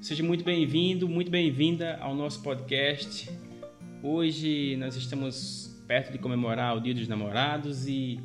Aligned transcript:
Seja 0.00 0.22
muito 0.22 0.42
bem-vindo, 0.42 1.06
muito 1.06 1.30
bem-vinda 1.30 1.98
ao 1.98 2.14
nosso 2.14 2.42
podcast. 2.42 3.30
Hoje 4.02 4.74
nós 4.78 4.96
estamos 4.96 5.78
perto 5.86 6.10
de 6.10 6.16
comemorar 6.16 6.74
o 6.74 6.80
Dia 6.80 6.94
dos 6.94 7.06
Namorados 7.06 7.86
e 7.86 8.18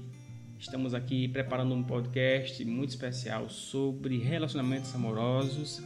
estamos 0.57 0.93
aqui 0.93 1.27
preparando 1.27 1.75
um 1.75 1.83
podcast 1.83 2.63
muito 2.63 2.91
especial 2.91 3.49
sobre 3.49 4.17
relacionamentos 4.17 4.95
amorosos. 4.95 5.83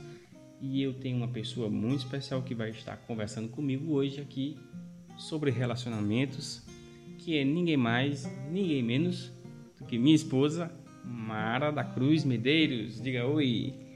E 0.61 0.79
eu 0.79 0.93
tenho 0.93 1.17
uma 1.17 1.27
pessoa 1.27 1.71
muito 1.71 2.01
especial 2.01 2.43
que 2.43 2.53
vai 2.53 2.69
estar 2.69 2.95
conversando 3.07 3.49
comigo 3.49 3.91
hoje 3.91 4.21
aqui 4.21 4.59
sobre 5.17 5.49
relacionamentos, 5.49 6.61
que 7.17 7.35
é 7.35 7.43
ninguém 7.43 7.77
mais, 7.77 8.29
ninguém 8.51 8.83
menos 8.83 9.31
do 9.79 9.85
que 9.85 9.97
minha 9.97 10.15
esposa, 10.15 10.71
Mara 11.03 11.71
da 11.71 11.83
Cruz 11.83 12.23
Medeiros. 12.23 13.01
Diga 13.01 13.25
oi. 13.25 13.88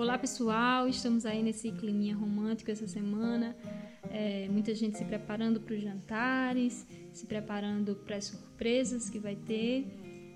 Olá 0.00 0.16
pessoal, 0.16 0.88
estamos 0.88 1.26
aí 1.26 1.42
nesse 1.42 1.70
climinha 1.72 2.16
romântico 2.16 2.70
essa 2.70 2.86
semana. 2.86 3.54
É, 4.10 4.48
muita 4.48 4.74
gente 4.74 4.96
se 4.96 5.04
preparando 5.04 5.60
para 5.60 5.74
os 5.74 5.82
jantares, 5.82 6.86
se 7.12 7.26
preparando 7.26 7.94
para 7.94 8.16
as 8.16 8.24
surpresas 8.24 9.10
que 9.10 9.18
vai 9.18 9.36
ter, 9.36 9.86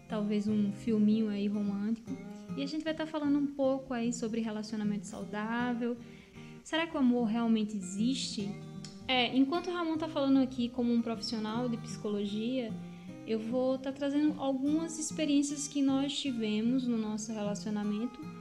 talvez 0.06 0.46
um 0.46 0.70
filminho 0.70 1.30
aí 1.30 1.46
romântico. 1.46 2.10
E 2.54 2.62
a 2.62 2.66
gente 2.66 2.84
vai 2.84 2.92
estar 2.92 3.06
tá 3.06 3.10
falando 3.10 3.38
um 3.38 3.46
pouco 3.46 3.94
aí 3.94 4.12
sobre 4.12 4.42
relacionamento 4.42 5.06
saudável. 5.06 5.96
Será 6.62 6.86
que 6.86 6.94
o 6.94 6.98
amor 6.98 7.24
realmente 7.24 7.74
existe? 7.74 8.54
É, 9.08 9.34
enquanto 9.34 9.68
o 9.68 9.72
Ramon 9.72 9.94
está 9.94 10.10
falando 10.10 10.40
aqui 10.40 10.68
como 10.68 10.92
um 10.92 11.00
profissional 11.00 11.70
de 11.70 11.78
psicologia, 11.78 12.70
eu 13.26 13.38
vou 13.38 13.76
estar 13.76 13.92
tá 13.92 13.96
trazendo 13.96 14.38
algumas 14.38 14.98
experiências 14.98 15.66
que 15.66 15.80
nós 15.80 16.14
tivemos 16.14 16.86
no 16.86 16.98
nosso 16.98 17.32
relacionamento 17.32 18.33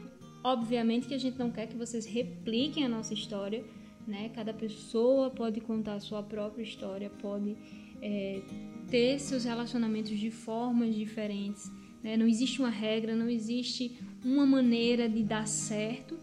Obviamente 0.43 1.07
que 1.07 1.13
a 1.13 1.17
gente 1.17 1.39
não 1.39 1.49
quer 1.49 1.67
que 1.67 1.77
vocês 1.77 2.05
repliquem 2.05 2.85
a 2.85 2.89
nossa 2.89 3.13
história, 3.13 3.63
né? 4.05 4.29
Cada 4.35 4.53
pessoa 4.53 5.29
pode 5.29 5.61
contar 5.61 5.95
a 5.95 5.99
sua 5.99 6.21
própria 6.21 6.63
história, 6.63 7.09
pode 7.09 7.55
é, 8.01 8.41
ter 8.89 9.19
seus 9.19 9.45
relacionamentos 9.45 10.17
de 10.19 10.29
formas 10.29 10.93
diferentes. 10.93 11.71
Né? 12.03 12.17
Não 12.17 12.27
existe 12.27 12.59
uma 12.59 12.69
regra, 12.69 13.15
não 13.15 13.29
existe 13.29 13.97
uma 14.23 14.45
maneira 14.45 15.07
de 15.07 15.23
dar 15.23 15.47
certo. 15.47 16.19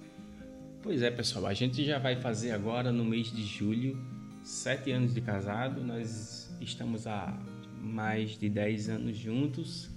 Pois 0.83 1.01
é, 1.01 1.11
pessoal, 1.11 1.47
a 1.47 1.55
gente 1.55 1.83
já 1.83 1.99
vai 1.99 2.17
fazer 2.17 2.51
agora 2.51 2.93
no 2.93 3.05
mês 3.05 3.33
de 3.33 3.43
julho 3.43 3.99
sete 4.43 4.91
anos 4.91 5.15
de 5.15 5.21
casado. 5.23 5.83
Nós 5.83 6.55
estamos 6.61 7.07
há 7.07 7.39
mais 7.81 8.39
de 8.39 8.51
dez 8.51 8.91
anos 8.91 9.17
juntos 9.17 9.91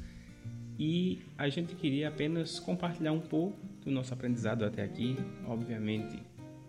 e 0.79 1.19
a 1.38 1.49
gente 1.49 1.75
queria 1.75 2.07
apenas 2.07 2.59
compartilhar 2.59 3.11
um 3.11 3.19
pouco 3.19 3.72
do 3.83 3.91
nosso 3.91 4.13
aprendizado 4.13 4.63
até 4.65 4.83
aqui. 4.83 5.15
Obviamente, 5.45 6.21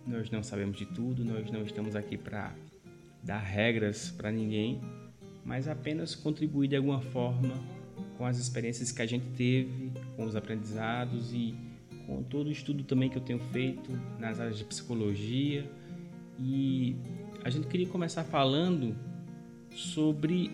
nós 0.06 0.30
não 0.30 0.42
sabemos 0.42 0.76
de 0.76 0.86
tudo, 0.86 1.24
nós 1.24 1.50
não 1.50 1.62
estamos 1.62 1.96
aqui 1.96 2.16
para 2.16 2.54
dar 3.22 3.38
regras 3.38 4.10
para 4.10 4.30
ninguém, 4.30 4.80
mas 5.44 5.66
apenas 5.66 6.14
contribuir 6.14 6.68
de 6.68 6.76
alguma 6.76 7.00
forma 7.00 7.54
com 8.18 8.26
as 8.26 8.38
experiências 8.38 8.92
que 8.92 9.02
a 9.02 9.06
gente 9.06 9.26
teve, 9.36 9.92
com 10.16 10.24
os 10.24 10.36
aprendizados 10.36 11.32
e 11.32 11.54
com 12.06 12.22
todo 12.22 12.48
o 12.48 12.52
estudo 12.52 12.84
também 12.84 13.08
que 13.08 13.16
eu 13.16 13.22
tenho 13.22 13.38
feito 13.38 13.90
nas 14.18 14.40
áreas 14.40 14.58
de 14.58 14.64
psicologia. 14.64 15.68
E 16.38 16.96
a 17.42 17.50
gente 17.50 17.66
queria 17.66 17.86
começar 17.86 18.24
falando 18.24 18.94
sobre 19.70 20.50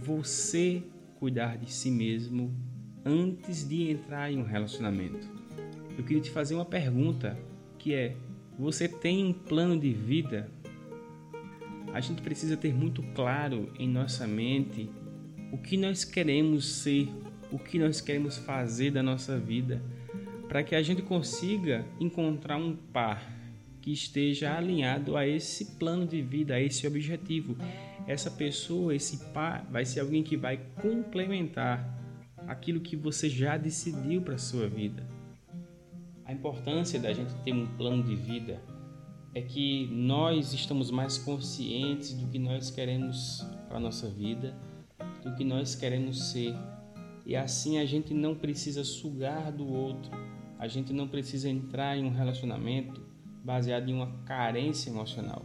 você 0.00 0.82
cuidar 1.18 1.56
de 1.58 1.70
si 1.72 1.90
mesmo 1.90 2.54
antes 3.04 3.68
de 3.68 3.90
entrar 3.90 4.30
em 4.30 4.38
um 4.38 4.44
relacionamento. 4.44 5.41
Eu 5.96 6.04
queria 6.04 6.22
te 6.22 6.30
fazer 6.30 6.54
uma 6.54 6.64
pergunta 6.64 7.38
que 7.78 7.94
é: 7.94 8.16
você 8.58 8.88
tem 8.88 9.24
um 9.24 9.32
plano 9.32 9.78
de 9.78 9.92
vida? 9.92 10.50
A 11.92 12.00
gente 12.00 12.22
precisa 12.22 12.56
ter 12.56 12.72
muito 12.72 13.02
claro 13.14 13.70
em 13.78 13.88
nossa 13.88 14.26
mente 14.26 14.88
o 15.52 15.58
que 15.58 15.76
nós 15.76 16.04
queremos 16.04 16.66
ser, 16.76 17.08
o 17.50 17.58
que 17.58 17.78
nós 17.78 18.00
queremos 18.00 18.38
fazer 18.38 18.90
da 18.90 19.02
nossa 19.02 19.38
vida, 19.38 19.82
para 20.48 20.62
que 20.62 20.74
a 20.74 20.82
gente 20.82 21.02
consiga 21.02 21.84
encontrar 22.00 22.56
um 22.56 22.74
par 22.74 23.30
que 23.82 23.92
esteja 23.92 24.56
alinhado 24.56 25.16
a 25.16 25.26
esse 25.26 25.76
plano 25.76 26.06
de 26.06 26.22
vida, 26.22 26.54
a 26.54 26.60
esse 26.60 26.86
objetivo. 26.86 27.56
Essa 28.06 28.30
pessoa, 28.30 28.94
esse 28.94 29.32
par, 29.32 29.66
vai 29.70 29.84
ser 29.84 30.00
alguém 30.00 30.22
que 30.22 30.36
vai 30.36 30.58
complementar 30.80 32.00
aquilo 32.46 32.80
que 32.80 32.96
você 32.96 33.28
já 33.28 33.56
decidiu 33.56 34.22
para 34.22 34.38
sua 34.38 34.68
vida. 34.68 35.06
A 36.24 36.32
importância 36.32 37.00
da 37.00 37.12
gente 37.12 37.34
ter 37.44 37.52
um 37.52 37.66
plano 37.76 38.02
de 38.02 38.14
vida 38.14 38.62
é 39.34 39.40
que 39.40 39.88
nós 39.90 40.52
estamos 40.52 40.90
mais 40.90 41.18
conscientes 41.18 42.12
do 42.14 42.28
que 42.28 42.38
nós 42.38 42.70
queremos 42.70 43.44
para 43.66 43.78
a 43.78 43.80
nossa 43.80 44.08
vida, 44.08 44.56
do 45.24 45.34
que 45.34 45.44
nós 45.44 45.74
queremos 45.74 46.30
ser. 46.30 46.54
E 47.24 47.34
assim 47.34 47.78
a 47.78 47.84
gente 47.84 48.12
não 48.12 48.34
precisa 48.34 48.84
sugar 48.84 49.50
do 49.50 49.66
outro, 49.66 50.10
a 50.58 50.68
gente 50.68 50.92
não 50.92 51.08
precisa 51.08 51.48
entrar 51.48 51.96
em 51.96 52.04
um 52.04 52.10
relacionamento 52.10 53.00
baseado 53.44 53.88
em 53.88 53.94
uma 53.94 54.12
carência 54.24 54.90
emocional. 54.90 55.44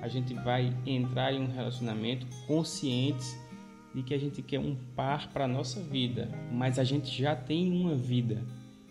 A 0.00 0.08
gente 0.08 0.32
vai 0.32 0.74
entrar 0.86 1.32
em 1.32 1.40
um 1.40 1.50
relacionamento 1.50 2.26
conscientes 2.46 3.36
de 3.94 4.02
que 4.02 4.14
a 4.14 4.18
gente 4.18 4.42
quer 4.42 4.60
um 4.60 4.76
par 4.94 5.32
para 5.32 5.44
a 5.44 5.48
nossa 5.48 5.80
vida, 5.80 6.28
mas 6.52 6.78
a 6.78 6.84
gente 6.84 7.10
já 7.10 7.34
tem 7.34 7.72
uma 7.72 7.94
vida, 7.94 8.44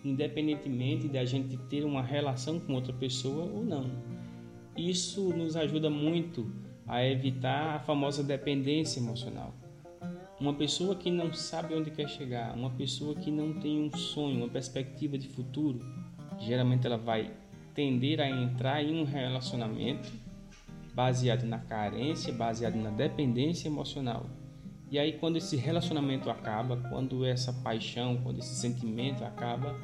independentemente 0.08 1.08
de 1.08 1.18
a 1.18 1.26
gente 1.26 1.58
ter 1.70 1.84
uma 1.84 2.02
relação 2.02 2.60
com 2.60 2.74
outra 2.74 2.94
pessoa 2.94 3.46
ou 3.46 3.64
não. 3.64 3.90
Isso 4.78 5.30
nos 5.30 5.56
ajuda 5.56 5.90
muito 5.90 6.52
a 6.88 7.04
evitar 7.04 7.76
a 7.76 7.80
famosa 7.80 8.24
dependência 8.24 9.00
emocional. 9.00 9.54
Uma 10.40 10.54
pessoa 10.54 10.96
que 10.96 11.10
não 11.10 11.34
sabe 11.34 11.74
onde 11.74 11.90
quer 11.90 12.08
chegar, 12.08 12.56
uma 12.56 12.70
pessoa 12.70 13.16
que 13.16 13.32
não 13.32 13.54
tem 13.54 13.82
um 13.82 13.96
sonho, 13.98 14.38
uma 14.38 14.50
perspectiva 14.50 15.18
de 15.18 15.28
futuro, 15.28 15.80
geralmente 16.40 16.86
ela 16.86 16.98
vai 16.98 17.32
tender 17.74 18.22
a 18.22 18.30
entrar 18.30 18.84
em 18.84 19.02
um 19.02 19.06
relacionamento 19.06 20.12
baseado 20.94 21.44
na 21.44 21.60
carência, 21.60 22.32
baseado 22.32 22.76
na 22.76 22.90
dependência 22.90 23.68
emocional 23.68 24.26
e 24.92 25.00
aí, 25.00 25.14
quando 25.14 25.38
esse 25.38 25.56
relacionamento 25.56 26.30
acaba, 26.30 26.78
quando 26.90 27.26
essa 27.26 27.52
paixão, 27.52 28.18
quando 28.22 28.40
esse 28.40 28.56
sentimento 28.56 29.24
acaba, 29.24 29.76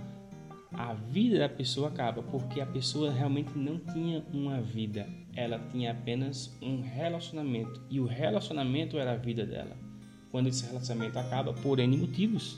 a 0.73 0.93
vida 0.93 1.37
da 1.37 1.49
pessoa 1.49 1.89
acaba, 1.89 2.23
porque 2.23 2.61
a 2.61 2.65
pessoa 2.65 3.11
realmente 3.11 3.57
não 3.57 3.77
tinha 3.77 4.23
uma 4.33 4.61
vida, 4.61 5.07
ela 5.35 5.59
tinha 5.71 5.91
apenas 5.91 6.57
um 6.61 6.81
relacionamento 6.81 7.81
e 7.89 7.99
o 7.99 8.05
relacionamento 8.05 8.97
era 8.97 9.13
a 9.13 9.17
vida 9.17 9.45
dela. 9.45 9.75
Quando 10.31 10.47
esse 10.47 10.65
relacionamento 10.65 11.19
acaba, 11.19 11.53
por 11.53 11.79
N 11.79 11.97
motivos, 11.97 12.57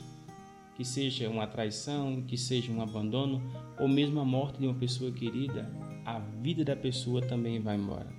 que 0.76 0.84
seja 0.84 1.28
uma 1.28 1.46
traição, 1.46 2.22
que 2.22 2.36
seja 2.36 2.72
um 2.72 2.80
abandono 2.80 3.42
ou 3.78 3.88
mesmo 3.88 4.20
a 4.20 4.24
morte 4.24 4.58
de 4.58 4.66
uma 4.66 4.74
pessoa 4.74 5.10
querida, 5.10 5.70
a 6.04 6.18
vida 6.18 6.64
da 6.64 6.76
pessoa 6.76 7.20
também 7.20 7.60
vai 7.60 7.76
embora. 7.76 8.12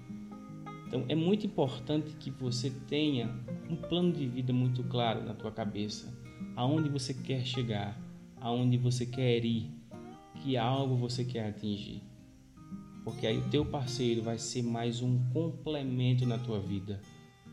Então 0.88 1.06
é 1.08 1.16
muito 1.16 1.46
importante 1.46 2.16
que 2.18 2.30
você 2.30 2.70
tenha 2.88 3.30
um 3.70 3.76
plano 3.76 4.12
de 4.12 4.28
vida 4.28 4.54
muito 4.54 4.84
claro 4.84 5.24
na 5.24 5.34
tua 5.34 5.52
cabeça, 5.52 6.14
aonde 6.56 6.90
você 6.90 7.14
quer 7.14 7.46
chegar, 7.46 8.00
aonde 8.40 8.78
você 8.78 9.06
quer 9.06 9.44
ir, 9.44 9.72
que 10.46 10.56
algo 10.58 10.96
você 10.96 11.26
quer 11.26 11.50
atingir. 11.50 12.04
Porque 13.04 13.26
aí 13.26 13.40
o 13.40 13.50
teu 13.50 13.66
parceiro 13.66 14.22
vai 14.22 14.38
ser 14.38 14.62
mais 14.62 15.02
um 15.02 15.18
complemento 15.32 16.24
na 16.24 16.38
tua 16.38 16.60
vida 16.60 17.02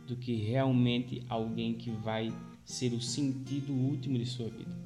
do 0.07 0.15
que 0.15 0.35
realmente 0.35 1.25
alguém 1.27 1.73
que 1.73 1.91
vai 1.91 2.31
ser 2.67 2.93
o 2.93 3.01
sentido 3.01 3.73
último 3.73 4.19
de 4.19 4.27
sua 4.27 4.51
vida. 4.51 4.77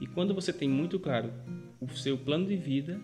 E 0.00 0.06
quando 0.06 0.34
você 0.34 0.52
tem 0.52 0.68
muito 0.68 1.00
claro 1.00 1.32
o 1.80 1.88
seu 1.88 2.16
plano 2.16 2.46
de 2.46 2.56
vida, 2.56 3.00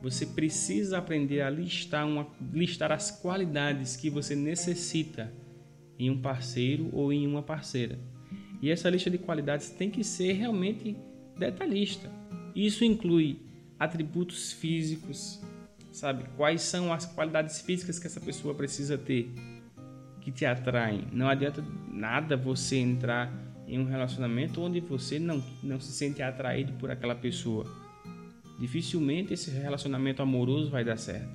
você 0.00 0.24
precisa 0.24 0.96
aprender 0.96 1.42
a 1.42 1.50
listar, 1.50 2.06
uma, 2.06 2.26
listar 2.52 2.90
as 2.90 3.10
qualidades 3.10 3.96
que 3.96 4.08
você 4.08 4.34
necessita 4.34 5.30
em 5.98 6.08
um 6.08 6.22
parceiro 6.22 6.88
ou 6.90 7.12
em 7.12 7.26
uma 7.26 7.42
parceira. 7.42 7.98
E 8.62 8.70
essa 8.70 8.88
lista 8.88 9.10
de 9.10 9.18
qualidades 9.18 9.68
tem 9.70 9.90
que 9.90 10.02
ser 10.02 10.32
realmente 10.32 10.96
detalhista. 11.38 12.10
Isso 12.54 12.84
inclui 12.84 13.38
atributos 13.78 14.52
físicos, 14.52 15.40
sabe? 15.92 16.24
Quais 16.36 16.62
são 16.62 16.92
as 16.92 17.06
qualidades 17.06 17.60
físicas 17.60 17.98
que 17.98 18.06
essa 18.06 18.20
pessoa 18.20 18.54
precisa 18.54 18.98
ter 18.98 19.30
que 20.20 20.32
te 20.32 20.44
atraem. 20.44 21.06
Não 21.12 21.28
adianta 21.28 21.64
nada 21.90 22.36
você 22.36 22.76
entrar 22.76 23.32
em 23.66 23.78
um 23.78 23.84
relacionamento 23.84 24.60
onde 24.60 24.80
você 24.80 25.18
não, 25.18 25.42
não 25.62 25.78
se 25.78 25.92
sente 25.92 26.22
atraído 26.22 26.72
por 26.74 26.90
aquela 26.90 27.14
pessoa 27.14 27.64
dificilmente 28.58 29.32
esse 29.32 29.50
relacionamento 29.50 30.20
amoroso 30.20 30.70
vai 30.70 30.84
dar 30.84 30.96
certo. 30.96 31.28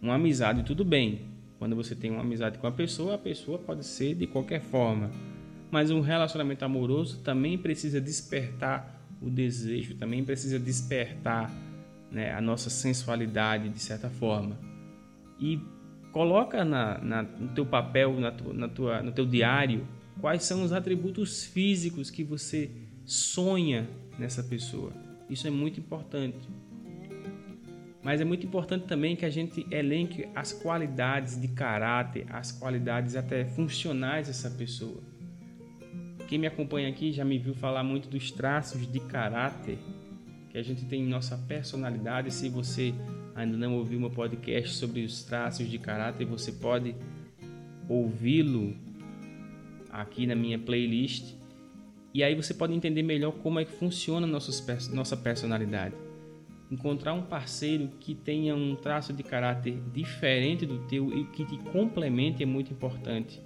Uma 0.00 0.14
amizade, 0.14 0.62
tudo 0.62 0.84
bem. 0.84 1.22
Quando 1.58 1.76
você 1.76 1.94
tem 1.94 2.10
uma 2.10 2.22
amizade 2.22 2.58
com 2.58 2.66
a 2.66 2.72
pessoa, 2.72 3.14
a 3.14 3.18
pessoa 3.18 3.58
pode 3.58 3.84
ser 3.84 4.14
de 4.14 4.26
qualquer 4.26 4.60
forma. 4.60 5.10
Mas 5.72 5.90
um 5.90 6.00
relacionamento 6.02 6.62
amoroso 6.66 7.20
também 7.20 7.56
precisa 7.56 7.98
despertar 7.98 9.02
o 9.22 9.30
desejo, 9.30 9.94
também 9.94 10.22
precisa 10.22 10.58
despertar 10.58 11.50
né, 12.10 12.30
a 12.34 12.42
nossa 12.42 12.68
sensualidade 12.68 13.70
de 13.70 13.78
certa 13.78 14.10
forma. 14.10 14.58
E 15.40 15.58
coloca 16.12 16.62
na, 16.62 16.98
na, 16.98 17.22
no 17.22 17.48
teu 17.54 17.64
papel, 17.64 18.20
na 18.20 18.30
tua, 18.30 18.52
na 18.52 18.68
tua, 18.68 19.02
no 19.02 19.12
teu 19.12 19.24
diário, 19.24 19.88
quais 20.20 20.42
são 20.44 20.62
os 20.62 20.74
atributos 20.74 21.42
físicos 21.42 22.10
que 22.10 22.22
você 22.22 22.70
sonha 23.06 23.88
nessa 24.18 24.42
pessoa. 24.42 24.92
Isso 25.30 25.46
é 25.46 25.50
muito 25.50 25.80
importante. 25.80 26.46
Mas 28.02 28.20
é 28.20 28.24
muito 28.26 28.44
importante 28.46 28.84
também 28.84 29.16
que 29.16 29.24
a 29.24 29.30
gente 29.30 29.66
elenque 29.70 30.28
as 30.34 30.52
qualidades 30.52 31.40
de 31.40 31.48
caráter, 31.48 32.26
as 32.28 32.52
qualidades 32.52 33.16
até 33.16 33.46
funcionais 33.46 34.26
dessa 34.26 34.50
pessoa. 34.50 35.11
Quem 36.32 36.38
me 36.38 36.46
acompanha 36.46 36.88
aqui 36.88 37.12
já 37.12 37.26
me 37.26 37.36
viu 37.36 37.52
falar 37.52 37.84
muito 37.84 38.08
dos 38.08 38.30
traços 38.30 38.90
de 38.90 38.98
caráter 39.00 39.76
que 40.48 40.56
a 40.56 40.62
gente 40.62 40.86
tem 40.86 41.02
em 41.02 41.06
nossa 41.06 41.36
personalidade. 41.36 42.32
Se 42.32 42.48
você 42.48 42.94
ainda 43.34 43.54
não 43.54 43.76
ouviu 43.76 44.00
meu 44.00 44.08
podcast 44.08 44.74
sobre 44.74 45.04
os 45.04 45.24
traços 45.24 45.68
de 45.68 45.78
caráter, 45.78 46.24
você 46.24 46.50
pode 46.50 46.96
ouvi-lo 47.86 48.74
aqui 49.90 50.26
na 50.26 50.34
minha 50.34 50.58
playlist. 50.58 51.34
E 52.14 52.24
aí 52.24 52.34
você 52.34 52.54
pode 52.54 52.72
entender 52.72 53.02
melhor 53.02 53.32
como 53.32 53.60
é 53.60 53.66
que 53.66 53.72
funciona 53.72 54.26
nossa 54.26 55.16
personalidade. 55.18 55.94
Encontrar 56.70 57.12
um 57.12 57.24
parceiro 57.24 57.90
que 58.00 58.14
tenha 58.14 58.56
um 58.56 58.74
traço 58.74 59.12
de 59.12 59.22
caráter 59.22 59.78
diferente 59.92 60.64
do 60.64 60.78
teu 60.86 61.14
e 61.14 61.26
que 61.26 61.44
te 61.44 61.58
complemente 61.70 62.42
é 62.42 62.46
muito 62.46 62.72
importante. 62.72 63.38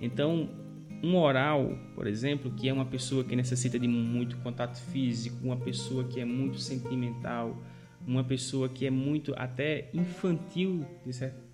Então, 0.00 0.64
um 1.06 1.16
oral, 1.16 1.78
por 1.94 2.06
exemplo, 2.06 2.50
que 2.50 2.68
é 2.68 2.72
uma 2.72 2.84
pessoa 2.84 3.22
que 3.22 3.36
necessita 3.36 3.78
de 3.78 3.86
muito 3.86 4.36
contato 4.38 4.80
físico, 4.90 5.36
uma 5.44 5.56
pessoa 5.56 6.04
que 6.04 6.20
é 6.20 6.24
muito 6.24 6.58
sentimental, 6.58 7.56
uma 8.04 8.24
pessoa 8.24 8.68
que 8.68 8.86
é 8.86 8.90
muito 8.90 9.32
até 9.36 9.88
infantil 9.94 10.84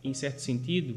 em 0.02 0.14
certo 0.14 0.38
sentido, 0.38 0.96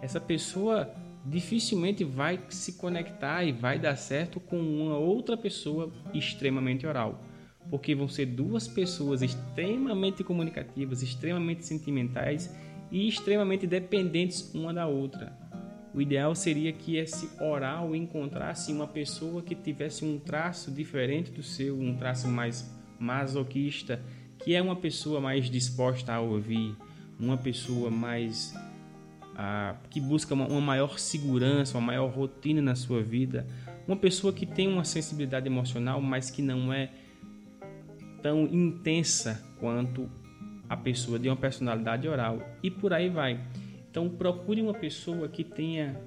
essa 0.00 0.20
pessoa 0.20 0.94
dificilmente 1.24 2.04
vai 2.04 2.40
se 2.48 2.74
conectar 2.74 3.42
e 3.42 3.50
vai 3.50 3.78
dar 3.80 3.96
certo 3.96 4.38
com 4.38 4.58
uma 4.58 4.96
outra 4.96 5.36
pessoa 5.36 5.92
extremamente 6.14 6.86
oral. 6.86 7.20
Porque 7.68 7.96
vão 7.96 8.06
ser 8.06 8.26
duas 8.26 8.68
pessoas 8.68 9.22
extremamente 9.22 10.22
comunicativas, 10.22 11.02
extremamente 11.02 11.66
sentimentais 11.66 12.54
e 12.92 13.08
extremamente 13.08 13.66
dependentes 13.66 14.54
uma 14.54 14.72
da 14.72 14.86
outra. 14.86 15.36
O 15.96 16.00
ideal 16.02 16.34
seria 16.34 16.74
que 16.74 16.96
esse 16.96 17.30
oral 17.42 17.96
encontrasse 17.96 18.70
uma 18.70 18.86
pessoa 18.86 19.40
que 19.40 19.54
tivesse 19.54 20.04
um 20.04 20.18
traço 20.18 20.70
diferente 20.70 21.30
do 21.30 21.42
seu, 21.42 21.80
um 21.80 21.96
traço 21.96 22.28
mais 22.28 22.70
masoquista, 22.98 24.02
que 24.38 24.54
é 24.54 24.60
uma 24.60 24.76
pessoa 24.76 25.22
mais 25.22 25.48
disposta 25.48 26.12
a 26.12 26.20
ouvir, 26.20 26.76
uma 27.18 27.38
pessoa 27.38 27.90
mais 27.90 28.54
que 29.88 29.98
busca 29.98 30.34
uma, 30.34 30.46
uma 30.46 30.60
maior 30.60 30.98
segurança, 30.98 31.78
uma 31.78 31.86
maior 31.86 32.10
rotina 32.10 32.60
na 32.60 32.74
sua 32.74 33.02
vida, 33.02 33.46
uma 33.88 33.96
pessoa 33.96 34.34
que 34.34 34.44
tem 34.44 34.68
uma 34.68 34.84
sensibilidade 34.84 35.46
emocional, 35.46 35.98
mas 36.02 36.30
que 36.30 36.42
não 36.42 36.74
é 36.74 36.90
tão 38.22 38.44
intensa 38.44 39.42
quanto 39.58 40.10
a 40.68 40.76
pessoa 40.76 41.18
de 41.18 41.26
uma 41.26 41.36
personalidade 41.36 42.06
oral 42.06 42.42
e 42.62 42.70
por 42.70 42.92
aí 42.92 43.08
vai. 43.08 43.40
Então 43.96 44.10
procure 44.10 44.60
uma 44.60 44.74
pessoa 44.74 45.26
que 45.26 45.42
tenha 45.42 45.98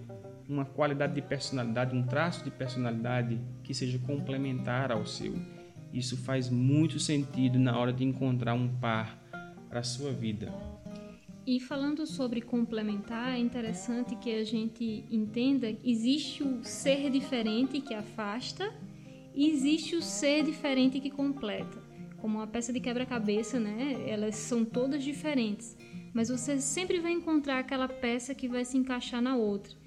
uma 0.47 0.63
qualidade 0.63 1.15
de 1.15 1.23
personalidade, 1.23 1.95
um 1.95 2.03
traço 2.03 2.43
de 2.43 2.51
personalidade 2.51 3.41
que 3.63 3.73
seja 3.73 3.97
complementar 3.97 4.91
ao 4.91 5.07
seu. 5.07 5.33
Isso 5.91 6.15
faz 6.15 6.51
muito 6.51 6.99
sentido 6.99 7.57
na 7.57 7.75
hora 7.75 7.91
de 7.91 8.03
encontrar 8.03 8.53
um 8.53 8.69
par 8.79 9.19
para 9.67 9.79
a 9.79 9.83
sua 9.83 10.11
vida. 10.11 10.53
E 11.47 11.59
falando 11.59 12.05
sobre 12.05 12.41
complementar, 12.41 13.33
é 13.33 13.39
interessante 13.39 14.15
que 14.17 14.35
a 14.35 14.43
gente 14.43 15.03
entenda 15.09 15.73
que 15.73 15.89
existe 15.89 16.43
o 16.43 16.63
ser 16.63 17.09
diferente 17.09 17.81
que 17.81 17.95
afasta 17.95 18.71
e 19.33 19.49
existe 19.49 19.95
o 19.95 20.01
ser 20.03 20.43
diferente 20.43 20.99
que 20.99 21.09
completa. 21.09 21.81
Como 22.17 22.37
uma 22.37 22.45
peça 22.45 22.71
de 22.71 22.79
quebra-cabeça, 22.79 23.59
né? 23.59 23.97
Elas 24.07 24.35
são 24.35 24.63
todas 24.63 25.03
diferentes, 25.03 25.75
mas 26.13 26.29
você 26.29 26.59
sempre 26.59 26.99
vai 26.99 27.11
encontrar 27.11 27.59
aquela 27.59 27.87
peça 27.87 28.33
que 28.35 28.47
vai 28.47 28.65
se 28.65 28.77
encaixar 28.77 29.21
na 29.21 29.35
outra 29.35 29.79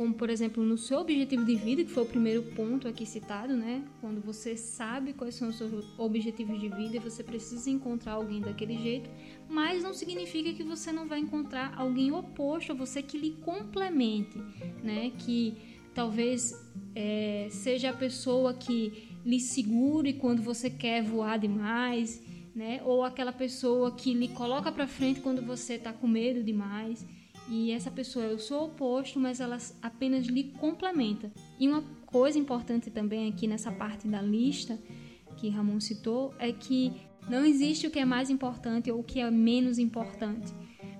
como 0.00 0.14
por 0.14 0.30
exemplo 0.30 0.64
no 0.64 0.78
seu 0.78 0.98
objetivo 0.98 1.44
de 1.44 1.54
vida, 1.56 1.84
que 1.84 1.90
foi 1.90 2.04
o 2.04 2.06
primeiro 2.06 2.42
ponto 2.54 2.88
aqui 2.88 3.04
citado, 3.04 3.54
né? 3.54 3.84
Quando 4.00 4.18
você 4.18 4.56
sabe 4.56 5.12
quais 5.12 5.34
são 5.34 5.50
os 5.50 5.58
seus 5.58 5.98
objetivos 5.98 6.58
de 6.58 6.68
vida 6.68 6.96
e 6.96 6.98
você 6.98 7.22
precisa 7.22 7.68
encontrar 7.68 8.12
alguém 8.12 8.40
daquele 8.40 8.78
jeito, 8.78 9.10
mas 9.46 9.82
não 9.82 9.92
significa 9.92 10.54
que 10.54 10.62
você 10.62 10.90
não 10.90 11.06
vai 11.06 11.18
encontrar 11.18 11.74
alguém 11.76 12.12
oposto 12.12 12.72
a 12.72 12.74
você 12.74 13.02
que 13.02 13.18
lhe 13.18 13.32
complemente, 13.42 14.38
né? 14.82 15.12
Que 15.18 15.54
talvez 15.94 16.54
é, 16.94 17.48
seja 17.50 17.90
a 17.90 17.94
pessoa 17.94 18.54
que 18.54 19.10
lhe 19.22 19.38
segure 19.38 20.14
quando 20.14 20.40
você 20.40 20.70
quer 20.70 21.02
voar 21.02 21.38
demais, 21.38 22.22
né? 22.54 22.80
Ou 22.84 23.04
aquela 23.04 23.32
pessoa 23.32 23.92
que 23.92 24.12
lhe 24.12 24.28
coloca 24.28 24.70
para 24.72 24.86
frente 24.86 25.20
quando 25.20 25.42
você 25.42 25.74
está 25.74 25.92
com 25.92 26.06
medo 26.06 26.42
demais 26.42 27.06
e 27.48 27.72
essa 27.72 27.90
pessoa 27.90 28.26
o 28.28 28.38
seu 28.38 28.64
oposto, 28.64 29.18
mas 29.18 29.40
ela 29.40 29.58
apenas 29.82 30.26
lhe 30.26 30.44
complementa. 30.44 31.32
E 31.58 31.68
uma 31.68 31.82
coisa 32.06 32.38
importante 32.38 32.90
também 32.90 33.28
aqui 33.28 33.46
nessa 33.46 33.72
parte 33.72 34.06
da 34.06 34.20
lista 34.20 34.78
que 35.36 35.48
Ramon 35.48 35.80
citou 35.80 36.34
é 36.38 36.52
que 36.52 36.92
não 37.28 37.44
existe 37.44 37.86
o 37.86 37.90
que 37.90 37.98
é 37.98 38.04
mais 38.04 38.30
importante 38.30 38.90
ou 38.90 39.00
o 39.00 39.04
que 39.04 39.20
é 39.20 39.30
menos 39.30 39.78
importante. 39.78 40.52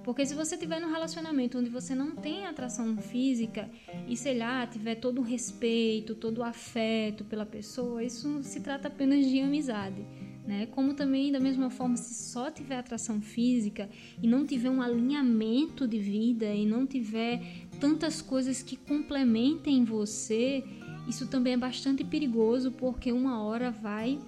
Porque 0.03 0.25
se 0.25 0.35
você 0.35 0.56
tiver 0.56 0.81
num 0.81 0.91
relacionamento 0.91 1.58
onde 1.58 1.69
você 1.69 1.94
não 1.94 2.17
tem 2.17 2.46
atração 2.46 2.96
física 2.96 3.70
e, 4.08 4.17
sei 4.17 4.38
lá, 4.38 4.67
tiver 4.67 4.94
todo 4.94 5.20
o 5.20 5.25
respeito, 5.25 6.14
todo 6.14 6.38
o 6.38 6.43
afeto 6.43 7.25
pela 7.25 7.44
pessoa, 7.44 8.03
isso 8.03 8.43
se 8.43 8.61
trata 8.61 8.88
apenas 8.88 9.26
de 9.26 9.41
amizade 9.41 10.05
né? 10.50 10.67
Como 10.67 10.94
também 10.94 11.31
da 11.31 11.38
mesma 11.38 11.70
forma 11.70 11.97
se 11.97 12.12
só 12.12 12.50
tiver 12.50 12.76
atração 12.76 13.23
física 13.23 13.88
e 14.20 14.26
não 14.26 14.44
tiver 14.44 14.69
um 14.69 14.82
alinhamento 14.82 15.87
de 15.87 16.00
vida 16.00 16.52
e 16.52 16.67
não 16.67 16.85
tiver 16.85 17.41
tantas 17.79 18.20
coisas 18.20 18.61
que 18.61 18.75
complementem 18.75 19.85
você, 19.85 20.64
isso 21.06 21.29
também 21.29 21.52
é 21.52 21.56
bastante 21.56 22.02
perigoso 22.02 22.73
porque 22.73 23.12
uma 23.12 23.41
hora 23.41 23.70
vai, 23.70 24.19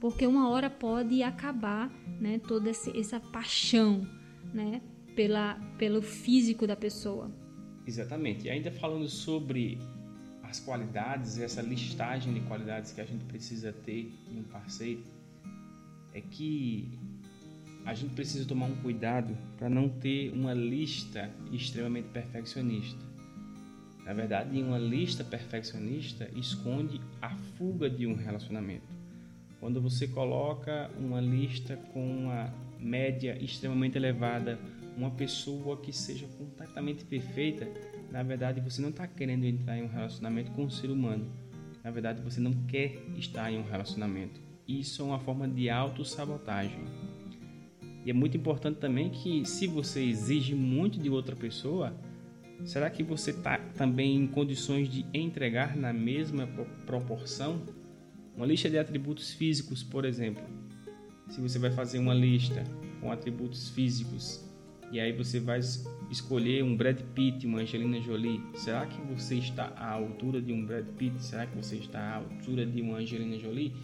porque 0.00 0.26
uma 0.26 0.48
hora 0.48 0.68
pode 0.68 1.22
acabar, 1.22 1.88
né? 2.20 2.40
Toda 2.40 2.70
essa 2.70 3.20
paixão, 3.20 4.04
né? 4.52 4.82
Pela, 5.14 5.54
pelo 5.78 6.02
físico 6.02 6.66
da 6.66 6.74
pessoa. 6.74 7.30
Exatamente. 7.86 8.48
E 8.48 8.50
ainda 8.50 8.72
falando 8.72 9.08
sobre 9.08 9.78
as 10.42 10.58
qualidades, 10.58 11.38
essa 11.38 11.62
listagem 11.62 12.34
de 12.34 12.40
qualidades 12.40 12.90
que 12.90 13.00
a 13.00 13.04
gente 13.04 13.24
precisa 13.26 13.72
ter 13.72 14.12
em 14.28 14.40
um 14.40 14.42
parceiro, 14.42 15.04
é 16.14 16.20
que 16.20 16.98
a 17.84 17.94
gente 17.94 18.14
precisa 18.14 18.46
tomar 18.46 18.66
um 18.66 18.76
cuidado 18.76 19.36
para 19.56 19.68
não 19.68 19.88
ter 19.88 20.30
uma 20.32 20.52
lista 20.52 21.30
extremamente 21.50 22.08
perfeccionista. 22.08 23.02
Na 24.04 24.12
verdade, 24.12 24.60
uma 24.62 24.78
lista 24.78 25.24
perfeccionista 25.24 26.30
esconde 26.34 27.00
a 27.20 27.30
fuga 27.56 27.88
de 27.88 28.06
um 28.06 28.14
relacionamento. 28.14 28.86
Quando 29.60 29.80
você 29.80 30.06
coloca 30.06 30.90
uma 30.98 31.20
lista 31.20 31.76
com 31.92 32.24
uma 32.24 32.52
média 32.78 33.36
extremamente 33.42 33.96
elevada, 33.96 34.58
uma 34.96 35.10
pessoa 35.10 35.76
que 35.76 35.92
seja 35.92 36.26
completamente 36.38 37.04
perfeita, 37.04 37.66
na 38.10 38.22
verdade 38.22 38.60
você 38.60 38.80
não 38.80 38.90
está 38.90 39.06
querendo 39.06 39.44
entrar 39.44 39.78
em 39.78 39.84
um 39.84 39.88
relacionamento 39.88 40.50
com 40.52 40.64
um 40.64 40.70
ser 40.70 40.90
humano. 40.90 41.26
Na 41.82 41.90
verdade, 41.90 42.20
você 42.20 42.40
não 42.40 42.52
quer 42.66 43.02
estar 43.16 43.50
em 43.50 43.58
um 43.58 43.62
relacionamento 43.62 44.47
isso 44.68 45.00
é 45.00 45.04
uma 45.06 45.18
forma 45.18 45.48
de 45.48 45.70
autossabotagem. 45.70 46.84
E 48.04 48.10
é 48.10 48.12
muito 48.12 48.36
importante 48.36 48.78
também 48.78 49.08
que, 49.08 49.44
se 49.46 49.66
você 49.66 50.04
exige 50.04 50.54
muito 50.54 50.98
de 50.98 51.08
outra 51.08 51.34
pessoa, 51.34 51.96
será 52.64 52.90
que 52.90 53.02
você 53.02 53.30
está 53.30 53.58
também 53.76 54.16
em 54.16 54.26
condições 54.26 54.88
de 54.90 55.06
entregar 55.14 55.74
na 55.74 55.92
mesma 55.92 56.46
proporção? 56.84 57.62
Uma 58.36 58.46
lista 58.46 58.68
de 58.68 58.78
atributos 58.78 59.32
físicos, 59.32 59.82
por 59.82 60.04
exemplo. 60.04 60.44
Se 61.28 61.40
você 61.40 61.58
vai 61.58 61.70
fazer 61.70 61.98
uma 61.98 62.14
lista 62.14 62.62
com 63.00 63.10
atributos 63.10 63.70
físicos 63.70 64.46
e 64.90 64.98
aí 64.98 65.12
você 65.12 65.38
vai 65.38 65.60
escolher 66.10 66.64
um 66.64 66.74
Brad 66.74 66.98
Pitt, 67.14 67.46
uma 67.46 67.60
Angelina 67.60 68.00
Jolie, 68.00 68.40
será 68.54 68.86
que 68.86 69.00
você 69.02 69.34
está 69.34 69.72
à 69.76 69.92
altura 69.92 70.40
de 70.40 70.52
um 70.52 70.64
Brad 70.64 70.86
Pitt? 70.96 71.22
Será 71.22 71.46
que 71.46 71.54
você 71.54 71.76
está 71.76 72.00
à 72.00 72.16
altura 72.16 72.64
de 72.64 72.80
uma 72.80 72.98
Angelina 72.98 73.38
Jolie? 73.38 73.74